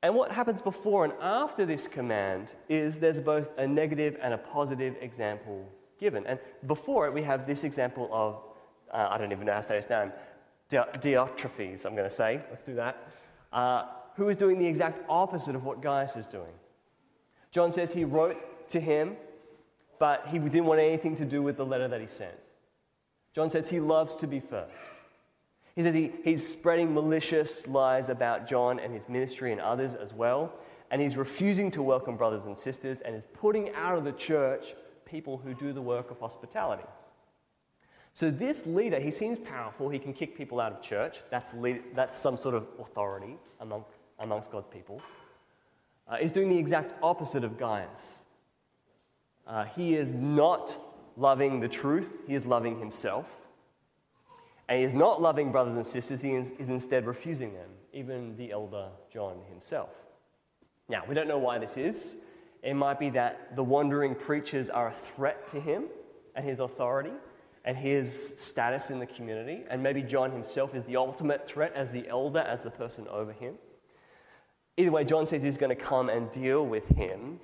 And 0.02 0.14
what 0.14 0.30
happens 0.30 0.60
before 0.60 1.04
and 1.06 1.14
after 1.22 1.64
this 1.64 1.88
command 1.88 2.52
is 2.68 2.98
there's 2.98 3.18
both 3.18 3.48
a 3.56 3.66
negative 3.66 4.18
and 4.20 4.34
a 4.34 4.38
positive 4.38 4.96
example 5.00 5.66
given. 5.98 6.26
And 6.26 6.38
before 6.66 7.06
it, 7.06 7.14
we 7.14 7.22
have 7.22 7.46
this 7.46 7.64
example 7.64 8.10
of, 8.12 8.42
uh, 8.92 9.08
I 9.10 9.16
don't 9.16 9.32
even 9.32 9.46
know 9.46 9.54
how 9.54 9.62
to 9.62 9.66
say 9.66 9.76
his 9.76 9.88
name, 9.88 10.12
Diotrephes, 10.70 11.86
I'm 11.86 11.92
going 11.92 12.08
to 12.08 12.14
say. 12.14 12.42
Let's 12.50 12.62
do 12.62 12.74
that. 12.74 13.08
Uh, 13.50 13.86
who 14.16 14.28
is 14.28 14.36
doing 14.36 14.58
the 14.58 14.66
exact 14.66 15.00
opposite 15.08 15.54
of 15.54 15.64
what 15.64 15.80
Gaius 15.80 16.16
is 16.16 16.26
doing. 16.26 16.52
John 17.50 17.72
says 17.72 17.92
he 17.92 18.04
wrote 18.04 18.68
to 18.70 18.80
him, 18.80 19.16
but 19.98 20.26
he 20.28 20.38
didn't 20.38 20.66
want 20.66 20.80
anything 20.80 21.14
to 21.16 21.24
do 21.24 21.42
with 21.42 21.56
the 21.56 21.66
letter 21.66 21.88
that 21.88 22.00
he 22.00 22.06
sent. 22.06 22.32
John 23.32 23.50
says 23.50 23.68
he 23.68 23.80
loves 23.80 24.16
to 24.16 24.26
be 24.26 24.40
first. 24.40 24.92
He 25.74 25.82
says 25.82 25.94
he, 25.94 26.12
he's 26.22 26.46
spreading 26.46 26.94
malicious 26.94 27.66
lies 27.66 28.08
about 28.08 28.46
John 28.46 28.78
and 28.78 28.92
his 28.92 29.08
ministry 29.08 29.50
and 29.50 29.60
others 29.60 29.94
as 29.94 30.14
well. 30.14 30.52
and 30.90 31.02
he's 31.02 31.16
refusing 31.16 31.72
to 31.72 31.82
welcome 31.82 32.16
brothers 32.16 32.46
and 32.46 32.56
sisters 32.56 33.00
and 33.00 33.16
is 33.16 33.24
putting 33.32 33.74
out 33.74 33.98
of 33.98 34.04
the 34.04 34.12
church 34.12 34.74
people 35.04 35.38
who 35.38 35.52
do 35.52 35.72
the 35.72 35.82
work 35.82 36.10
of 36.12 36.20
hospitality. 36.20 36.84
So, 38.12 38.30
this 38.30 38.64
leader, 38.64 39.00
he 39.00 39.10
seems 39.10 39.40
powerful. 39.40 39.88
He 39.88 39.98
can 39.98 40.12
kick 40.12 40.36
people 40.36 40.60
out 40.60 40.70
of 40.70 40.80
church. 40.80 41.18
That's, 41.30 41.52
lead, 41.54 41.82
that's 41.96 42.16
some 42.16 42.36
sort 42.36 42.54
of 42.54 42.68
authority 42.78 43.38
among, 43.58 43.84
amongst 44.18 44.50
God's 44.50 44.68
people. 44.68 45.00
Uh, 46.10 46.16
is 46.20 46.32
doing 46.32 46.48
the 46.48 46.58
exact 46.58 46.94
opposite 47.02 47.44
of 47.44 47.58
Gaius. 47.58 48.22
Uh, 49.46 49.64
he 49.64 49.94
is 49.94 50.14
not 50.14 50.78
loving 51.16 51.60
the 51.60 51.68
truth, 51.68 52.22
he 52.26 52.34
is 52.34 52.46
loving 52.46 52.78
himself. 52.78 53.46
And 54.68 54.78
he 54.78 54.84
is 54.84 54.94
not 54.94 55.20
loving 55.20 55.52
brothers 55.52 55.74
and 55.74 55.84
sisters, 55.84 56.22
he 56.22 56.32
is, 56.32 56.52
is 56.52 56.68
instead 56.68 57.06
refusing 57.06 57.52
them, 57.52 57.68
even 57.92 58.36
the 58.36 58.50
elder 58.50 58.88
John 59.12 59.38
himself. 59.50 59.90
Now, 60.88 61.02
we 61.06 61.14
don't 61.14 61.28
know 61.28 61.38
why 61.38 61.58
this 61.58 61.76
is. 61.76 62.16
It 62.62 62.74
might 62.74 62.98
be 62.98 63.10
that 63.10 63.54
the 63.56 63.62
wandering 63.62 64.14
preachers 64.14 64.70
are 64.70 64.88
a 64.88 64.92
threat 64.92 65.46
to 65.48 65.60
him 65.60 65.84
and 66.34 66.44
his 66.44 66.60
authority 66.60 67.12
and 67.64 67.76
his 67.76 68.34
status 68.36 68.90
in 68.90 68.98
the 68.98 69.06
community. 69.06 69.64
And 69.68 69.82
maybe 69.82 70.02
John 70.02 70.30
himself 70.30 70.74
is 70.74 70.84
the 70.84 70.96
ultimate 70.96 71.46
threat 71.46 71.72
as 71.74 71.90
the 71.90 72.08
elder, 72.08 72.40
as 72.40 72.62
the 72.62 72.70
person 72.70 73.06
over 73.08 73.32
him. 73.32 73.54
Either 74.76 74.90
way, 74.90 75.04
John 75.04 75.26
says 75.26 75.42
he's 75.42 75.56
going 75.56 75.76
to 75.76 75.82
come 75.82 76.08
and 76.08 76.30
deal 76.30 76.66
with 76.66 76.88
him. 76.88 77.38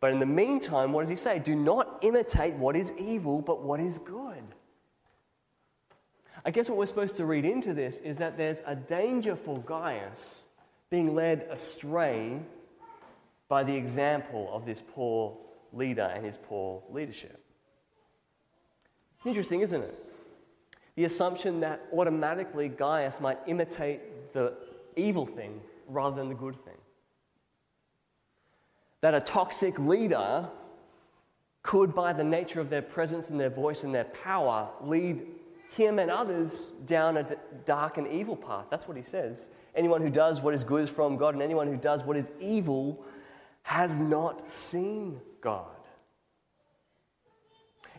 But 0.00 0.12
in 0.12 0.20
the 0.20 0.26
meantime, 0.26 0.92
what 0.92 1.02
does 1.02 1.10
he 1.10 1.16
say? 1.16 1.40
Do 1.40 1.56
not 1.56 1.98
imitate 2.02 2.54
what 2.54 2.76
is 2.76 2.92
evil, 2.98 3.42
but 3.42 3.62
what 3.62 3.80
is 3.80 3.98
good. 3.98 4.42
I 6.44 6.50
guess 6.52 6.68
what 6.68 6.78
we're 6.78 6.86
supposed 6.86 7.16
to 7.16 7.26
read 7.26 7.44
into 7.44 7.74
this 7.74 7.98
is 7.98 8.18
that 8.18 8.36
there's 8.36 8.62
a 8.64 8.76
danger 8.76 9.34
for 9.34 9.58
Gaius 9.58 10.44
being 10.88 11.14
led 11.14 11.46
astray 11.50 12.40
by 13.48 13.64
the 13.64 13.74
example 13.74 14.48
of 14.52 14.64
this 14.64 14.82
poor 14.94 15.36
leader 15.72 16.10
and 16.14 16.24
his 16.24 16.36
poor 16.36 16.82
leadership. 16.90 17.42
It's 19.18 19.26
interesting, 19.26 19.60
isn't 19.62 19.82
it? 19.82 20.04
The 20.94 21.04
assumption 21.04 21.60
that 21.60 21.82
automatically 21.92 22.68
Gaius 22.68 23.20
might 23.20 23.38
imitate 23.46 24.32
the 24.32 24.54
evil 24.96 25.26
thing 25.26 25.60
rather 25.88 26.16
than 26.16 26.28
the 26.28 26.34
good 26.34 26.62
thing. 26.64 26.76
That 29.00 29.14
a 29.14 29.20
toxic 29.20 29.78
leader 29.78 30.48
could, 31.62 31.94
by 31.94 32.12
the 32.12 32.24
nature 32.24 32.60
of 32.60 32.70
their 32.70 32.82
presence 32.82 33.30
and 33.30 33.38
their 33.38 33.50
voice 33.50 33.84
and 33.84 33.94
their 33.94 34.04
power, 34.04 34.68
lead 34.80 35.26
him 35.72 35.98
and 35.98 36.10
others 36.10 36.72
down 36.86 37.16
a 37.16 37.22
d- 37.22 37.34
dark 37.64 37.98
and 37.98 38.08
evil 38.08 38.36
path. 38.36 38.66
That's 38.70 38.88
what 38.88 38.96
he 38.96 39.02
says. 39.02 39.48
Anyone 39.74 40.02
who 40.02 40.10
does 40.10 40.40
what 40.40 40.54
is 40.54 40.64
good 40.64 40.82
is 40.82 40.90
from 40.90 41.16
God, 41.16 41.34
and 41.34 41.42
anyone 41.42 41.68
who 41.68 41.76
does 41.76 42.02
what 42.02 42.16
is 42.16 42.30
evil 42.40 43.04
has 43.62 43.96
not 43.96 44.50
seen 44.50 45.20
God. 45.40 45.66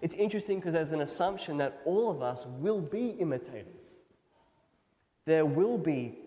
It's 0.01 0.15
interesting 0.15 0.59
because 0.59 0.73
there's 0.73 0.91
an 0.91 1.01
assumption 1.01 1.57
that 1.57 1.81
all 1.85 2.09
of 2.09 2.21
us 2.21 2.45
will 2.45 2.81
be 2.81 3.09
imitators. 3.11 3.95
There 5.25 5.45
will 5.45 5.77
be 5.77 6.17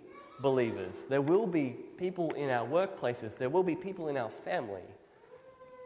believers, 0.42 1.04
there 1.04 1.22
will 1.22 1.46
be 1.46 1.76
people 1.96 2.30
in 2.32 2.50
our 2.50 2.66
workplaces, 2.66 3.38
there 3.38 3.48
will 3.48 3.62
be 3.62 3.76
people 3.76 4.08
in 4.08 4.16
our 4.16 4.30
family 4.30 4.82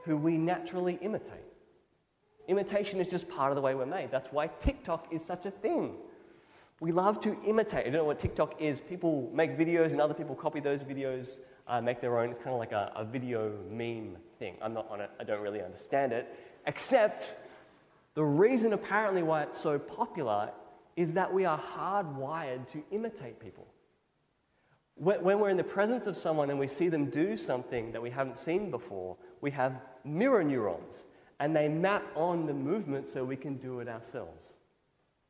who 0.05 0.17
we 0.17 0.39
naturally 0.39 0.99
imitate. 1.03 1.45
Imitation 2.49 3.01
is 3.01 3.09
just 3.09 3.29
part 3.29 3.51
of 3.51 3.57
the 3.57 3.63
way 3.63 3.75
we're 3.75 3.87
made. 3.87 4.11
That's 4.11 4.29
why 4.29 4.47
TikTok 4.47 5.13
is 5.13 5.25
such 5.25 5.47
a 5.47 5.51
thing. 5.51 5.97
We 6.79 6.93
love 6.93 7.21
to 7.21 7.37
imitate. 7.45 7.81
I 7.81 7.83
don't 7.85 7.95
know 7.95 8.05
what 8.05 8.19
TikTok 8.19 8.61
is. 8.61 8.81
People 8.81 9.31
make 9.33 9.59
videos 9.59 9.93
and 9.93 10.01
other 10.01 10.15
people 10.15 10.35
copy 10.35 10.61
those 10.61 10.85
videos, 10.85 11.39
uh, 11.67 11.81
make 11.81 12.01
their 12.01 12.19
own. 12.19 12.31
It's 12.31 12.39
kind 12.39 12.51
of 12.51 12.59
like 12.59 12.73
a, 12.73 12.93
a 12.95 13.05
video 13.05 13.53
meme 13.71 14.17
thing. 14.39 14.57
I'm 14.63 14.75
not 14.75 14.89
on 14.91 15.01
it, 15.01 15.11
I 15.19 15.25
don't 15.25 15.41
really 15.41 15.63
understand 15.63 16.13
it. 16.13 16.33
Except 16.67 17.35
the 18.15 18.25
reason, 18.25 18.73
apparently, 18.73 19.23
why 19.23 19.43
it's 19.43 19.59
so 19.59 19.79
popular 19.79 20.51
is 20.97 21.13
that 21.15 21.33
we 21.33 21.45
are 21.45 21.59
hardwired 21.59 22.69
to 22.69 22.83
imitate 22.91 23.41
people. 23.41 23.67
When 24.97 25.39
we're 25.39 25.51
in 25.51 25.59
the 25.59 25.65
presence 25.65 26.07
of 26.07 26.17
someone 26.17 26.49
and 26.51 26.59
we 26.59 26.67
see 26.67 26.89
them 26.89 27.11
do 27.11 27.37
something 27.37 27.93
that 27.93 28.01
we 28.01 28.11
haven't 28.11 28.39
seen 28.39 28.71
before, 28.71 29.17
we 29.43 29.51
have 29.51 29.83
mirror 30.05 30.43
neurons 30.43 31.07
and 31.39 31.55
they 31.55 31.69
map 31.69 32.03
on 32.15 32.47
the 32.47 32.55
movement 32.55 33.07
so 33.07 33.25
we 33.25 33.37
can 33.37 33.57
do 33.57 33.81
it 33.81 33.89
ourselves. 33.89 34.55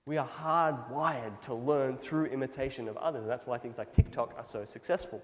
We 0.05 0.19
are 0.19 0.29
hardwired 0.29 1.41
to 1.43 1.55
learn 1.55 1.99
through 1.99 2.27
imitation 2.27 2.87
of 2.87 2.97
others, 2.97 3.23
and 3.23 3.31
that's 3.31 3.45
why 3.45 3.59
things 3.59 3.77
like 3.77 3.93
TikTok 3.93 4.35
are 4.39 4.45
so 4.45 4.65
successful. 4.65 5.21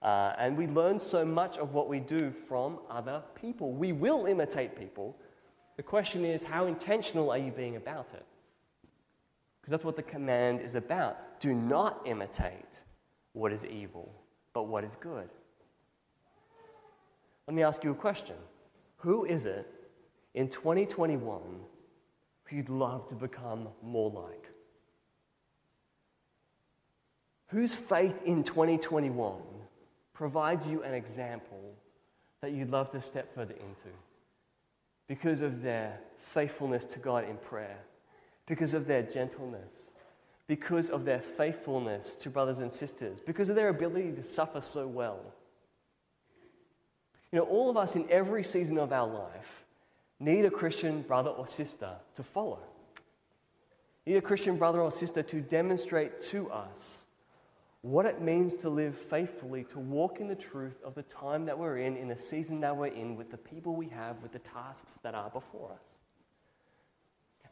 Uh, 0.00 0.34
and 0.38 0.56
we 0.56 0.68
learn 0.68 0.98
so 1.00 1.24
much 1.24 1.58
of 1.58 1.74
what 1.74 1.88
we 1.88 1.98
do 1.98 2.30
from 2.30 2.78
other 2.88 3.20
people. 3.34 3.72
We 3.72 3.90
will 3.90 4.26
imitate 4.26 4.78
people, 4.78 5.16
the 5.76 5.82
question 5.82 6.24
is, 6.24 6.44
how 6.44 6.66
intentional 6.66 7.30
are 7.30 7.38
you 7.38 7.50
being 7.50 7.76
about 7.76 8.12
it? 8.14 8.24
Because 9.60 9.72
that's 9.72 9.84
what 9.84 9.96
the 9.96 10.02
command 10.02 10.60
is 10.60 10.76
about. 10.76 11.40
Do 11.40 11.54
not 11.54 12.02
imitate 12.04 12.84
what 13.32 13.52
is 13.52 13.64
evil, 13.64 14.12
but 14.52 14.64
what 14.64 14.84
is 14.84 14.96
good. 14.96 15.28
Let 17.46 17.54
me 17.54 17.62
ask 17.62 17.82
you 17.84 17.90
a 17.90 17.94
question 17.94 18.36
Who 18.98 19.24
is 19.24 19.46
it 19.46 19.66
in 20.34 20.48
2021 20.48 21.40
who 22.44 22.56
you'd 22.56 22.68
love 22.68 23.08
to 23.08 23.14
become 23.14 23.68
more 23.82 24.10
like? 24.10 24.48
Whose 27.48 27.74
faith 27.74 28.18
in 28.24 28.44
2021 28.44 29.34
provides 30.14 30.66
you 30.66 30.82
an 30.82 30.94
example 30.94 31.74
that 32.40 32.52
you'd 32.52 32.70
love 32.70 32.90
to 32.90 33.00
step 33.00 33.34
further 33.34 33.54
into? 33.54 33.88
because 35.12 35.42
of 35.42 35.60
their 35.60 36.00
faithfulness 36.16 36.86
to 36.86 36.98
God 36.98 37.28
in 37.28 37.36
prayer, 37.36 37.78
because 38.46 38.72
of 38.72 38.86
their 38.86 39.02
gentleness, 39.02 39.90
because 40.52 40.90
of 40.90 41.06
their 41.06 41.18
faithfulness 41.18 42.14
to 42.14 42.28
brothers 42.28 42.58
and 42.58 42.70
sisters, 42.70 43.20
because 43.20 43.48
of 43.48 43.56
their 43.56 43.70
ability 43.70 44.12
to 44.12 44.22
suffer 44.22 44.60
so 44.60 44.86
well. 44.86 45.18
You 47.32 47.38
know, 47.38 47.46
all 47.46 47.70
of 47.70 47.78
us 47.78 47.96
in 47.96 48.04
every 48.10 48.44
season 48.44 48.76
of 48.76 48.92
our 48.92 49.08
life 49.08 49.64
need 50.20 50.44
a 50.44 50.50
Christian 50.50 51.00
brother 51.00 51.30
or 51.30 51.46
sister 51.46 51.92
to 52.16 52.22
follow. 52.22 52.58
Need 54.04 54.16
a 54.16 54.20
Christian 54.20 54.58
brother 54.58 54.82
or 54.82 54.92
sister 54.92 55.22
to 55.22 55.40
demonstrate 55.40 56.20
to 56.20 56.50
us 56.50 57.04
what 57.80 58.04
it 58.04 58.20
means 58.20 58.54
to 58.56 58.68
live 58.68 58.94
faithfully, 58.94 59.64
to 59.64 59.78
walk 59.78 60.20
in 60.20 60.28
the 60.28 60.34
truth 60.34 60.82
of 60.84 60.94
the 60.94 61.04
time 61.04 61.46
that 61.46 61.58
we're 61.58 61.78
in, 61.78 61.96
in 61.96 62.08
the 62.08 62.18
season 62.18 62.60
that 62.60 62.76
we're 62.76 62.88
in, 62.88 63.16
with 63.16 63.30
the 63.30 63.38
people 63.38 63.74
we 63.74 63.88
have, 63.88 64.22
with 64.22 64.32
the 64.32 64.38
tasks 64.40 64.98
that 65.02 65.14
are 65.14 65.30
before 65.30 65.70
us. 65.72 65.96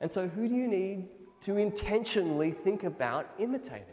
And 0.03 0.13
so, 0.13 0.29
who 0.29 0.47
do 0.47 0.55
you 0.55 0.69
need 0.69 1.09
to 1.43 1.57
intentionally 1.57 2.51
think 2.51 2.85
about 2.85 3.31
imitating? 3.39 3.87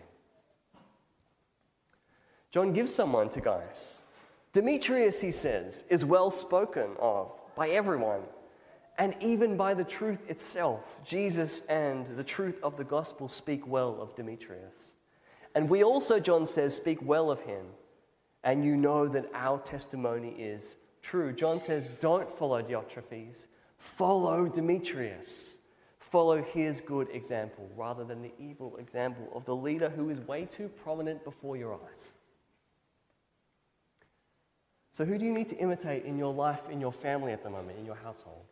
John 2.51 2.73
gives 2.73 2.93
someone 2.93 3.29
to 3.29 3.41
Gaius. 3.41 4.03
Demetrius, 4.53 5.21
he 5.21 5.31
says, 5.31 5.83
is 5.89 6.03
well 6.05 6.31
spoken 6.31 6.91
of 6.99 7.39
by 7.55 7.69
everyone, 7.69 8.21
and 8.97 9.13
even 9.19 9.57
by 9.57 9.73
the 9.73 9.83
truth 9.83 10.27
itself. 10.29 11.01
Jesus 11.05 11.61
and 11.67 12.07
the 12.17 12.23
truth 12.23 12.59
of 12.63 12.77
the 12.77 12.83
gospel 12.83 13.27
speak 13.27 13.67
well 13.67 14.01
of 14.01 14.15
Demetrius. 14.15 14.95
And 15.53 15.69
we 15.69 15.83
also, 15.83 16.19
John 16.19 16.45
says, 16.45 16.75
speak 16.75 16.99
well 17.01 17.29
of 17.29 17.41
him, 17.41 17.65
and 18.43 18.63
you 18.65 18.75
know 18.75 19.07
that 19.07 19.29
our 19.33 19.59
testimony 19.59 20.29
is 20.29 20.77
true. 21.01 21.33
John 21.33 21.59
says, 21.59 21.85
don't 21.99 22.29
follow 22.29 22.61
Diotrephes, 22.61 23.47
follow 23.77 24.47
Demetrius. 24.47 25.56
Follow 26.09 26.41
his 26.41 26.79
good 26.79 27.09
example 27.11 27.69
rather 27.75 28.05
than 28.05 28.21
the 28.21 28.31
evil 28.39 28.77
example 28.77 29.29
of 29.35 29.43
the 29.43 29.55
leader 29.55 29.89
who 29.89 30.09
is 30.09 30.19
way 30.19 30.45
too 30.45 30.69
prominent 30.69 31.25
before 31.25 31.57
your 31.57 31.73
eyes. 31.73 32.13
So, 34.91 35.03
who 35.03 35.17
do 35.17 35.25
you 35.25 35.33
need 35.33 35.49
to 35.49 35.57
imitate 35.57 36.05
in 36.05 36.17
your 36.17 36.33
life, 36.33 36.69
in 36.69 36.79
your 36.79 36.93
family 36.93 37.33
at 37.33 37.43
the 37.43 37.49
moment, 37.49 37.77
in 37.77 37.85
your 37.85 37.95
household? 37.95 38.45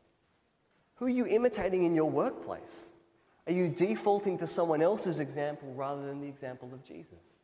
Who 0.96 1.06
are 1.06 1.10
you 1.10 1.26
imitating 1.26 1.84
in 1.84 1.96
your 1.96 2.10
workplace? 2.10 2.90
Are 3.48 3.54
you 3.54 3.70
defaulting 3.70 4.38
to 4.40 4.48
someone 4.48 4.82
else's 4.82 5.22
example 5.22 5.74
rather 5.76 6.06
than 6.06 6.20
the 6.20 6.28
example 6.28 6.74
of 6.74 6.84
Jesus? 6.84 7.40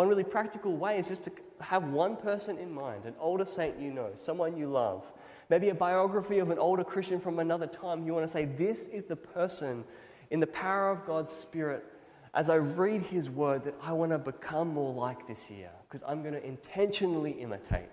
One 0.00 0.08
really 0.08 0.24
practical 0.24 0.78
way 0.78 0.96
is 0.96 1.08
just 1.08 1.24
to 1.24 1.32
have 1.60 1.88
one 1.88 2.16
person 2.16 2.56
in 2.56 2.72
mind, 2.72 3.04
an 3.04 3.12
older 3.20 3.44
saint 3.44 3.78
you 3.78 3.92
know, 3.92 4.08
someone 4.14 4.56
you 4.56 4.66
love, 4.66 5.12
maybe 5.50 5.68
a 5.68 5.74
biography 5.74 6.38
of 6.38 6.48
an 6.48 6.58
older 6.58 6.82
Christian 6.82 7.20
from 7.20 7.38
another 7.38 7.66
time. 7.66 8.06
You 8.06 8.14
want 8.14 8.24
to 8.24 8.32
say, 8.32 8.46
This 8.46 8.86
is 8.86 9.04
the 9.04 9.16
person 9.16 9.84
in 10.30 10.40
the 10.40 10.46
power 10.46 10.90
of 10.90 11.04
God's 11.04 11.30
Spirit 11.30 11.84
as 12.32 12.48
I 12.48 12.54
read 12.54 13.02
His 13.02 13.28
word 13.28 13.62
that 13.64 13.74
I 13.82 13.92
want 13.92 14.12
to 14.12 14.18
become 14.18 14.68
more 14.68 14.94
like 14.94 15.28
this 15.28 15.50
year 15.50 15.68
because 15.86 16.02
I'm 16.08 16.22
going 16.22 16.32
to 16.32 16.46
intentionally 16.46 17.32
imitate 17.32 17.90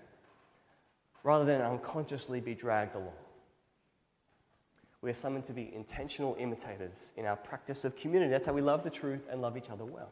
rather 1.24 1.44
than 1.44 1.60
unconsciously 1.60 2.40
be 2.40 2.54
dragged 2.54 2.94
along. 2.94 3.12
We 5.02 5.10
are 5.10 5.14
summoned 5.14 5.44
to 5.44 5.52
be 5.52 5.74
intentional 5.74 6.36
imitators 6.38 7.12
in 7.18 7.26
our 7.26 7.36
practice 7.36 7.84
of 7.84 7.96
community. 7.96 8.30
That's 8.30 8.46
how 8.46 8.54
we 8.54 8.62
love 8.62 8.82
the 8.82 8.88
truth 8.88 9.26
and 9.30 9.42
love 9.42 9.58
each 9.58 9.68
other 9.68 9.84
well. 9.84 10.10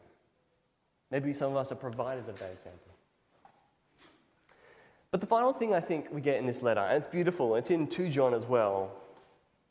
Maybe 1.11 1.33
some 1.33 1.51
of 1.51 1.57
us 1.57 1.71
are 1.71 1.75
providers 1.75 2.27
of 2.27 2.37
that 2.39 2.51
example. 2.51 2.93
But 5.11 5.21
the 5.21 5.27
final 5.27 5.53
thing 5.53 5.73
I 5.73 5.79
think 5.79 6.07
we 6.11 6.21
get 6.21 6.37
in 6.37 6.45
this 6.45 6.61
letter, 6.61 6.81
and 6.81 6.97
it's 6.97 7.07
beautiful, 7.07 7.55
it's 7.55 7.71
in 7.71 7.87
2 7.87 8.09
John 8.09 8.33
as 8.33 8.45
well, 8.45 8.91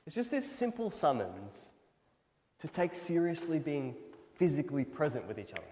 it's 0.06 0.14
just 0.14 0.30
this 0.30 0.50
simple 0.50 0.90
summons 0.90 1.72
to 2.58 2.68
take 2.68 2.94
seriously 2.94 3.58
being 3.58 3.94
physically 4.34 4.84
present 4.84 5.26
with 5.28 5.38
each 5.38 5.52
other. 5.52 5.62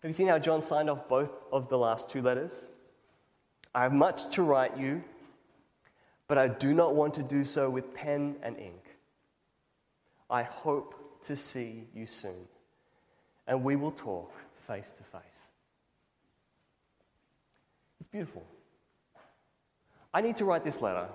Have 0.00 0.08
you 0.08 0.12
seen 0.12 0.28
how 0.28 0.38
John 0.38 0.60
signed 0.60 0.88
off 0.88 1.08
both 1.08 1.32
of 1.52 1.68
the 1.68 1.76
last 1.76 2.08
two 2.08 2.22
letters? 2.22 2.70
I 3.74 3.82
have 3.82 3.92
much 3.92 4.28
to 4.36 4.42
write 4.42 4.78
you, 4.78 5.02
but 6.28 6.38
I 6.38 6.48
do 6.48 6.72
not 6.72 6.94
want 6.94 7.14
to 7.14 7.22
do 7.22 7.44
so 7.44 7.68
with 7.68 7.92
pen 7.94 8.36
and 8.42 8.56
ink. 8.58 8.96
I 10.30 10.42
hope 10.44 11.20
to 11.22 11.36
see 11.36 11.88
you 11.94 12.06
soon, 12.06 12.46
and 13.48 13.64
we 13.64 13.74
will 13.74 13.90
talk 13.90 14.32
face 14.54 14.92
to 14.92 15.02
face. 15.02 15.48
It's 17.98 18.08
beautiful. 18.10 18.44
I 20.14 20.20
need 20.20 20.36
to 20.36 20.44
write 20.44 20.62
this 20.62 20.80
letter. 20.80 21.08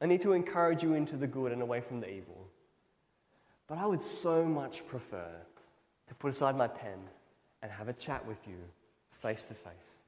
I 0.00 0.06
need 0.06 0.22
to 0.22 0.32
encourage 0.32 0.82
you 0.82 0.94
into 0.94 1.16
the 1.16 1.26
good 1.26 1.52
and 1.52 1.60
away 1.60 1.80
from 1.80 2.00
the 2.00 2.08
evil. 2.08 2.46
But 3.66 3.78
I 3.78 3.86
would 3.86 4.00
so 4.00 4.44
much 4.44 4.86
prefer 4.86 5.28
to 6.06 6.14
put 6.14 6.30
aside 6.30 6.56
my 6.56 6.68
pen 6.68 6.98
and 7.62 7.70
have 7.70 7.88
a 7.88 7.92
chat 7.92 8.26
with 8.26 8.48
you 8.48 8.56
face 9.10 9.42
to 9.44 9.54
face. 9.54 10.00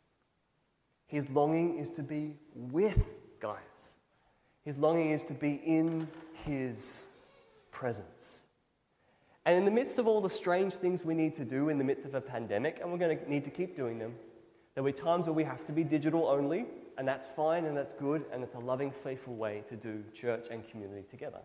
His 1.06 1.28
longing 1.28 1.78
is 1.78 1.90
to 1.90 2.02
be 2.02 2.36
with 2.54 3.04
Gaius. 3.40 3.98
His 4.64 4.78
longing 4.78 5.10
is 5.10 5.24
to 5.24 5.34
be 5.34 5.60
in 5.64 6.08
his 6.44 7.08
presence. 7.70 8.41
And 9.44 9.56
in 9.56 9.64
the 9.64 9.70
midst 9.70 9.98
of 9.98 10.06
all 10.06 10.20
the 10.20 10.30
strange 10.30 10.74
things 10.74 11.04
we 11.04 11.14
need 11.14 11.34
to 11.34 11.44
do 11.44 11.68
in 11.68 11.78
the 11.78 11.84
midst 11.84 12.06
of 12.06 12.14
a 12.14 12.20
pandemic, 12.20 12.78
and 12.80 12.92
we're 12.92 12.98
going 12.98 13.18
to 13.18 13.30
need 13.30 13.44
to 13.44 13.50
keep 13.50 13.74
doing 13.74 13.98
them, 13.98 14.14
there'll 14.74 14.86
be 14.86 14.92
times 14.92 15.26
where 15.26 15.32
we 15.32 15.44
have 15.44 15.66
to 15.66 15.72
be 15.72 15.82
digital 15.82 16.28
only, 16.28 16.66
and 16.96 17.08
that's 17.08 17.26
fine 17.26 17.64
and 17.64 17.76
that's 17.76 17.92
good, 17.94 18.24
and 18.32 18.44
it's 18.44 18.54
a 18.54 18.60
loving, 18.60 18.90
faithful 18.90 19.34
way 19.34 19.64
to 19.68 19.74
do 19.74 20.04
church 20.14 20.48
and 20.50 20.66
community 20.68 21.04
together. 21.10 21.40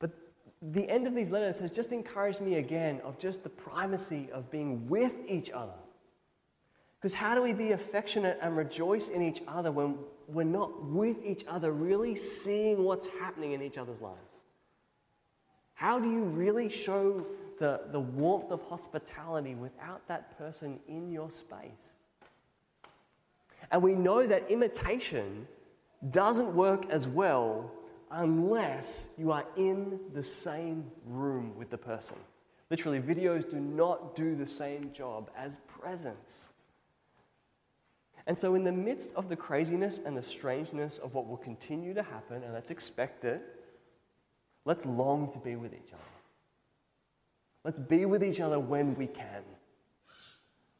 But 0.00 0.10
the 0.60 0.88
end 0.90 1.06
of 1.06 1.14
these 1.14 1.30
letters 1.30 1.56
has 1.58 1.70
just 1.70 1.92
encouraged 1.92 2.40
me 2.40 2.56
again 2.56 3.00
of 3.04 3.16
just 3.18 3.44
the 3.44 3.50
primacy 3.50 4.28
of 4.32 4.50
being 4.50 4.88
with 4.88 5.14
each 5.28 5.50
other. 5.50 5.74
Because 6.98 7.14
how 7.14 7.36
do 7.36 7.42
we 7.42 7.52
be 7.52 7.72
affectionate 7.72 8.38
and 8.42 8.56
rejoice 8.56 9.10
in 9.10 9.22
each 9.22 9.42
other 9.46 9.70
when 9.70 9.98
we're 10.26 10.44
not 10.44 10.82
with 10.84 11.24
each 11.24 11.44
other, 11.46 11.70
really 11.70 12.16
seeing 12.16 12.82
what's 12.82 13.06
happening 13.06 13.52
in 13.52 13.62
each 13.62 13.78
other's 13.78 14.00
lives? 14.00 14.40
How 15.76 15.98
do 15.98 16.10
you 16.10 16.24
really 16.24 16.70
show 16.70 17.24
the, 17.58 17.82
the 17.92 18.00
warmth 18.00 18.50
of 18.50 18.62
hospitality 18.62 19.54
without 19.54 20.08
that 20.08 20.36
person 20.38 20.80
in 20.88 21.12
your 21.12 21.30
space? 21.30 21.90
And 23.70 23.82
we 23.82 23.94
know 23.94 24.26
that 24.26 24.50
imitation 24.50 25.46
doesn't 26.10 26.54
work 26.54 26.86
as 26.88 27.06
well 27.06 27.70
unless 28.10 29.10
you 29.18 29.32
are 29.32 29.44
in 29.56 30.00
the 30.14 30.22
same 30.22 30.90
room 31.04 31.54
with 31.56 31.68
the 31.68 31.78
person. 31.78 32.16
Literally, 32.70 33.00
videos 33.00 33.48
do 33.48 33.60
not 33.60 34.16
do 34.16 34.34
the 34.34 34.46
same 34.46 34.92
job 34.94 35.30
as 35.36 35.58
presence. 35.68 36.52
And 38.26 38.36
so, 38.36 38.54
in 38.54 38.64
the 38.64 38.72
midst 38.72 39.14
of 39.14 39.28
the 39.28 39.36
craziness 39.36 39.98
and 39.98 40.16
the 40.16 40.22
strangeness 40.22 40.98
of 40.98 41.12
what 41.12 41.28
will 41.28 41.36
continue 41.36 41.92
to 41.92 42.02
happen, 42.02 42.42
and 42.42 42.54
let's 42.54 42.70
expect 42.70 43.24
it, 43.24 43.42
let's 44.66 44.84
long 44.84 45.32
to 45.32 45.38
be 45.38 45.56
with 45.56 45.72
each 45.72 45.92
other. 45.92 46.02
Let's 47.64 47.80
be 47.80 48.04
with 48.04 48.22
each 48.22 48.40
other 48.40 48.60
when 48.60 48.94
we 48.96 49.06
can. 49.06 49.42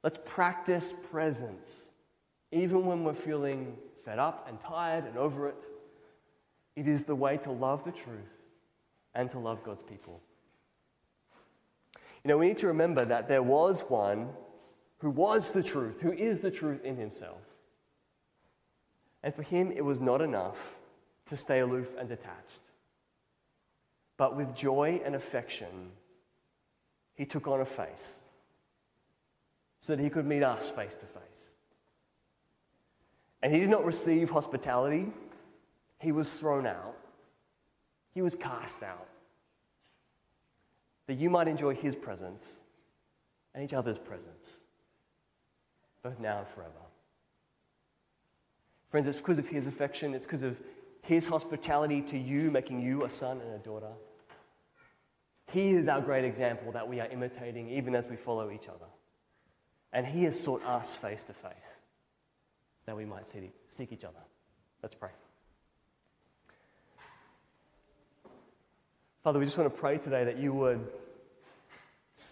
Let's 0.03 0.19
practice 0.25 0.95
presence, 1.11 1.89
even 2.53 2.85
when 2.85 3.03
we're 3.03 3.15
feeling 3.15 3.79
fed 4.05 4.19
up 4.19 4.47
and 4.49 4.61
tired 4.61 5.05
and 5.05 5.17
over 5.17 5.49
it. 5.49 5.65
It 6.77 6.87
is 6.87 7.05
the 7.05 7.15
way 7.15 7.39
to 7.39 7.51
love 7.51 7.85
the 7.85 7.93
truth 7.93 8.45
and 9.15 9.31
to 9.31 9.39
love 9.39 9.65
God's 9.65 9.83
people. 9.83 10.21
You 12.23 12.29
know, 12.29 12.39
we 12.39 12.49
need 12.49 12.59
to 12.59 12.67
remember 12.67 13.05
that 13.05 13.29
there 13.29 13.43
was 13.43 13.81
one 13.89 14.29
who 14.99 15.11
was 15.11 15.53
the 15.53 15.63
truth, 15.63 16.01
who 16.01 16.13
is 16.13 16.41
the 16.41 16.51
truth 16.51 16.85
in 16.85 16.97
himself. 16.97 17.41
And 19.23 19.35
for 19.35 19.43
him, 19.43 19.73
it 19.73 19.85
was 19.85 20.01
not 20.01 20.21
enough 20.21 20.77
to 21.27 21.37
stay 21.37 21.61
aloof 21.61 21.95
and 21.99 22.09
detached. 22.09 22.66
But 24.17 24.37
with 24.37 24.55
joy 24.55 25.01
and 25.05 25.15
affection, 25.15 25.93
he 27.15 27.27
took 27.27 27.47
on 27.47 27.61
a 27.61 27.65
face 27.65 28.21
so 29.81 29.95
that 29.95 30.03
he 30.03 30.11
could 30.11 30.27
meet 30.27 30.43
us 30.43 30.71
face 30.71 30.95
to 30.97 31.07
face. 31.07 31.53
And 33.43 33.53
he 33.53 33.61
did 33.61 33.71
not 33.71 33.85
receive 33.85 34.31
hospitality 34.31 35.13
he 35.99 36.13
was 36.13 36.39
thrown 36.39 36.67
out, 36.67 36.97
he 38.15 38.23
was 38.23 38.35
cast 38.35 38.83
out. 38.83 39.07
That 41.07 41.15
you 41.15 41.31
might 41.31 41.49
enjoy 41.49 41.75
his 41.75 41.95
presence 41.95 42.63
and 43.55 43.65
each 43.65 43.73
other's 43.73 43.99
presence, 43.99 44.59
both 46.03 46.19
now 46.19 46.39
and 46.39 46.47
forever. 46.47 46.73
Friends, 48.91 49.07
it's 49.07 49.19
because 49.19 49.39
of 49.39 49.49
his 49.49 49.67
affection, 49.67 50.15
it's 50.15 50.27
because 50.27 50.43
of 50.43 50.61
his 51.07 51.27
hospitality 51.29 52.03
to 52.03 52.19
you, 52.19 52.51
making 52.51 52.81
you 52.81 53.05
a 53.05 53.11
son 53.11 53.41
and 53.41 53.55
a 53.55 53.59
daughter. 53.59 53.93
He 55.53 55.71
is 55.71 55.87
our 55.87 56.01
great 56.01 56.25
example 56.25 56.73
that 56.73 56.89
we 56.89 57.01
are 57.01 57.07
imitating 57.07 57.69
even 57.69 57.95
as 57.95 58.07
we 58.07 58.17
follow 58.17 58.51
each 58.51 58.69
other. 58.69 58.87
And 59.93 60.05
he 60.05 60.25
has 60.25 60.39
sought 60.39 60.65
us 60.65 60.97
face 60.97 61.23
to 61.25 61.33
face 61.33 61.81
that 62.87 62.97
we 62.97 63.05
might 63.05 63.27
seek 63.27 63.93
each 63.93 64.05
other. 64.05 64.19
Let's 64.83 64.95
pray. 64.95 65.11
Father, 69.23 69.39
we 69.39 69.45
just 69.45 69.57
want 69.57 69.73
to 69.73 69.81
pray 69.81 69.99
today 69.99 70.25
that 70.25 70.39
you 70.39 70.53
would, 70.53 70.87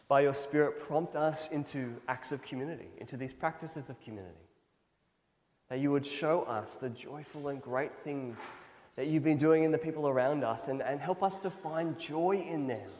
by 0.08 0.20
your 0.20 0.34
Spirit, 0.34 0.80
prompt 0.80 1.16
us 1.16 1.48
into 1.50 1.94
acts 2.08 2.32
of 2.32 2.42
community, 2.42 2.88
into 2.98 3.16
these 3.16 3.32
practices 3.32 3.88
of 3.88 4.00
community. 4.00 4.34
That 5.70 5.78
you 5.78 5.90
would 5.90 6.06
show 6.06 6.42
us 6.42 6.76
the 6.76 6.90
joyful 6.90 7.48
and 7.48 7.62
great 7.62 7.92
things 8.04 8.52
that 8.96 9.08
you've 9.08 9.24
been 9.24 9.38
doing 9.38 9.64
in 9.64 9.72
the 9.72 9.78
people 9.78 10.08
around 10.08 10.44
us 10.44 10.68
and, 10.68 10.80
and 10.80 11.00
help 11.00 11.22
us 11.22 11.38
to 11.38 11.50
find 11.50 11.98
joy 11.98 12.44
in 12.48 12.66
them. 12.66 12.90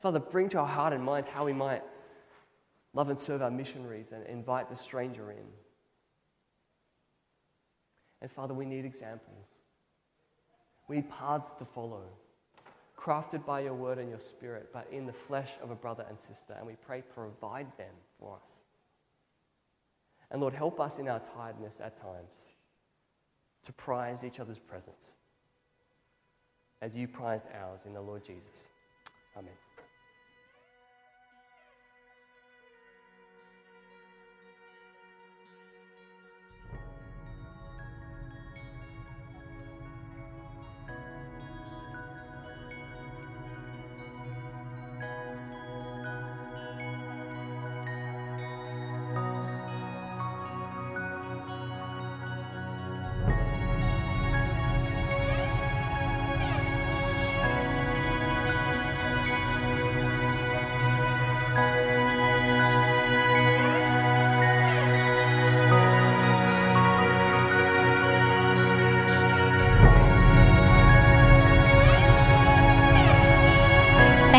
Father, 0.00 0.20
bring 0.20 0.48
to 0.50 0.58
our 0.58 0.66
heart 0.66 0.92
and 0.92 1.02
mind 1.02 1.26
how 1.26 1.44
we 1.44 1.52
might 1.52 1.82
love 2.94 3.08
and 3.08 3.18
serve 3.18 3.42
our 3.42 3.50
missionaries 3.50 4.12
and 4.12 4.26
invite 4.26 4.68
the 4.70 4.76
stranger 4.76 5.30
in. 5.30 5.46
And 8.20 8.30
Father, 8.30 8.54
we 8.54 8.66
need 8.66 8.84
examples. 8.84 9.46
We 10.86 10.96
need 10.96 11.10
paths 11.10 11.52
to 11.54 11.64
follow, 11.64 12.04
crafted 12.96 13.44
by 13.44 13.60
your 13.60 13.74
word 13.74 13.98
and 13.98 14.08
your 14.08 14.20
spirit, 14.20 14.70
but 14.72 14.88
in 14.90 15.06
the 15.06 15.12
flesh 15.12 15.52
of 15.62 15.70
a 15.70 15.74
brother 15.74 16.04
and 16.08 16.18
sister. 16.18 16.54
And 16.56 16.66
we 16.66 16.74
pray, 16.74 17.02
provide 17.14 17.66
them 17.76 17.94
for 18.18 18.38
us. 18.42 18.64
And 20.30 20.40
Lord, 20.40 20.54
help 20.54 20.80
us 20.80 20.98
in 20.98 21.08
our 21.08 21.20
tiredness 21.20 21.80
at 21.82 21.96
times 21.96 22.48
to 23.62 23.72
prize 23.72 24.24
each 24.24 24.40
other's 24.40 24.58
presence 24.58 25.16
as 26.80 26.96
you 26.96 27.08
prized 27.08 27.44
ours 27.54 27.86
in 27.86 27.92
the 27.92 28.00
Lord 28.00 28.24
Jesus. 28.24 28.70
Amen. 29.36 29.52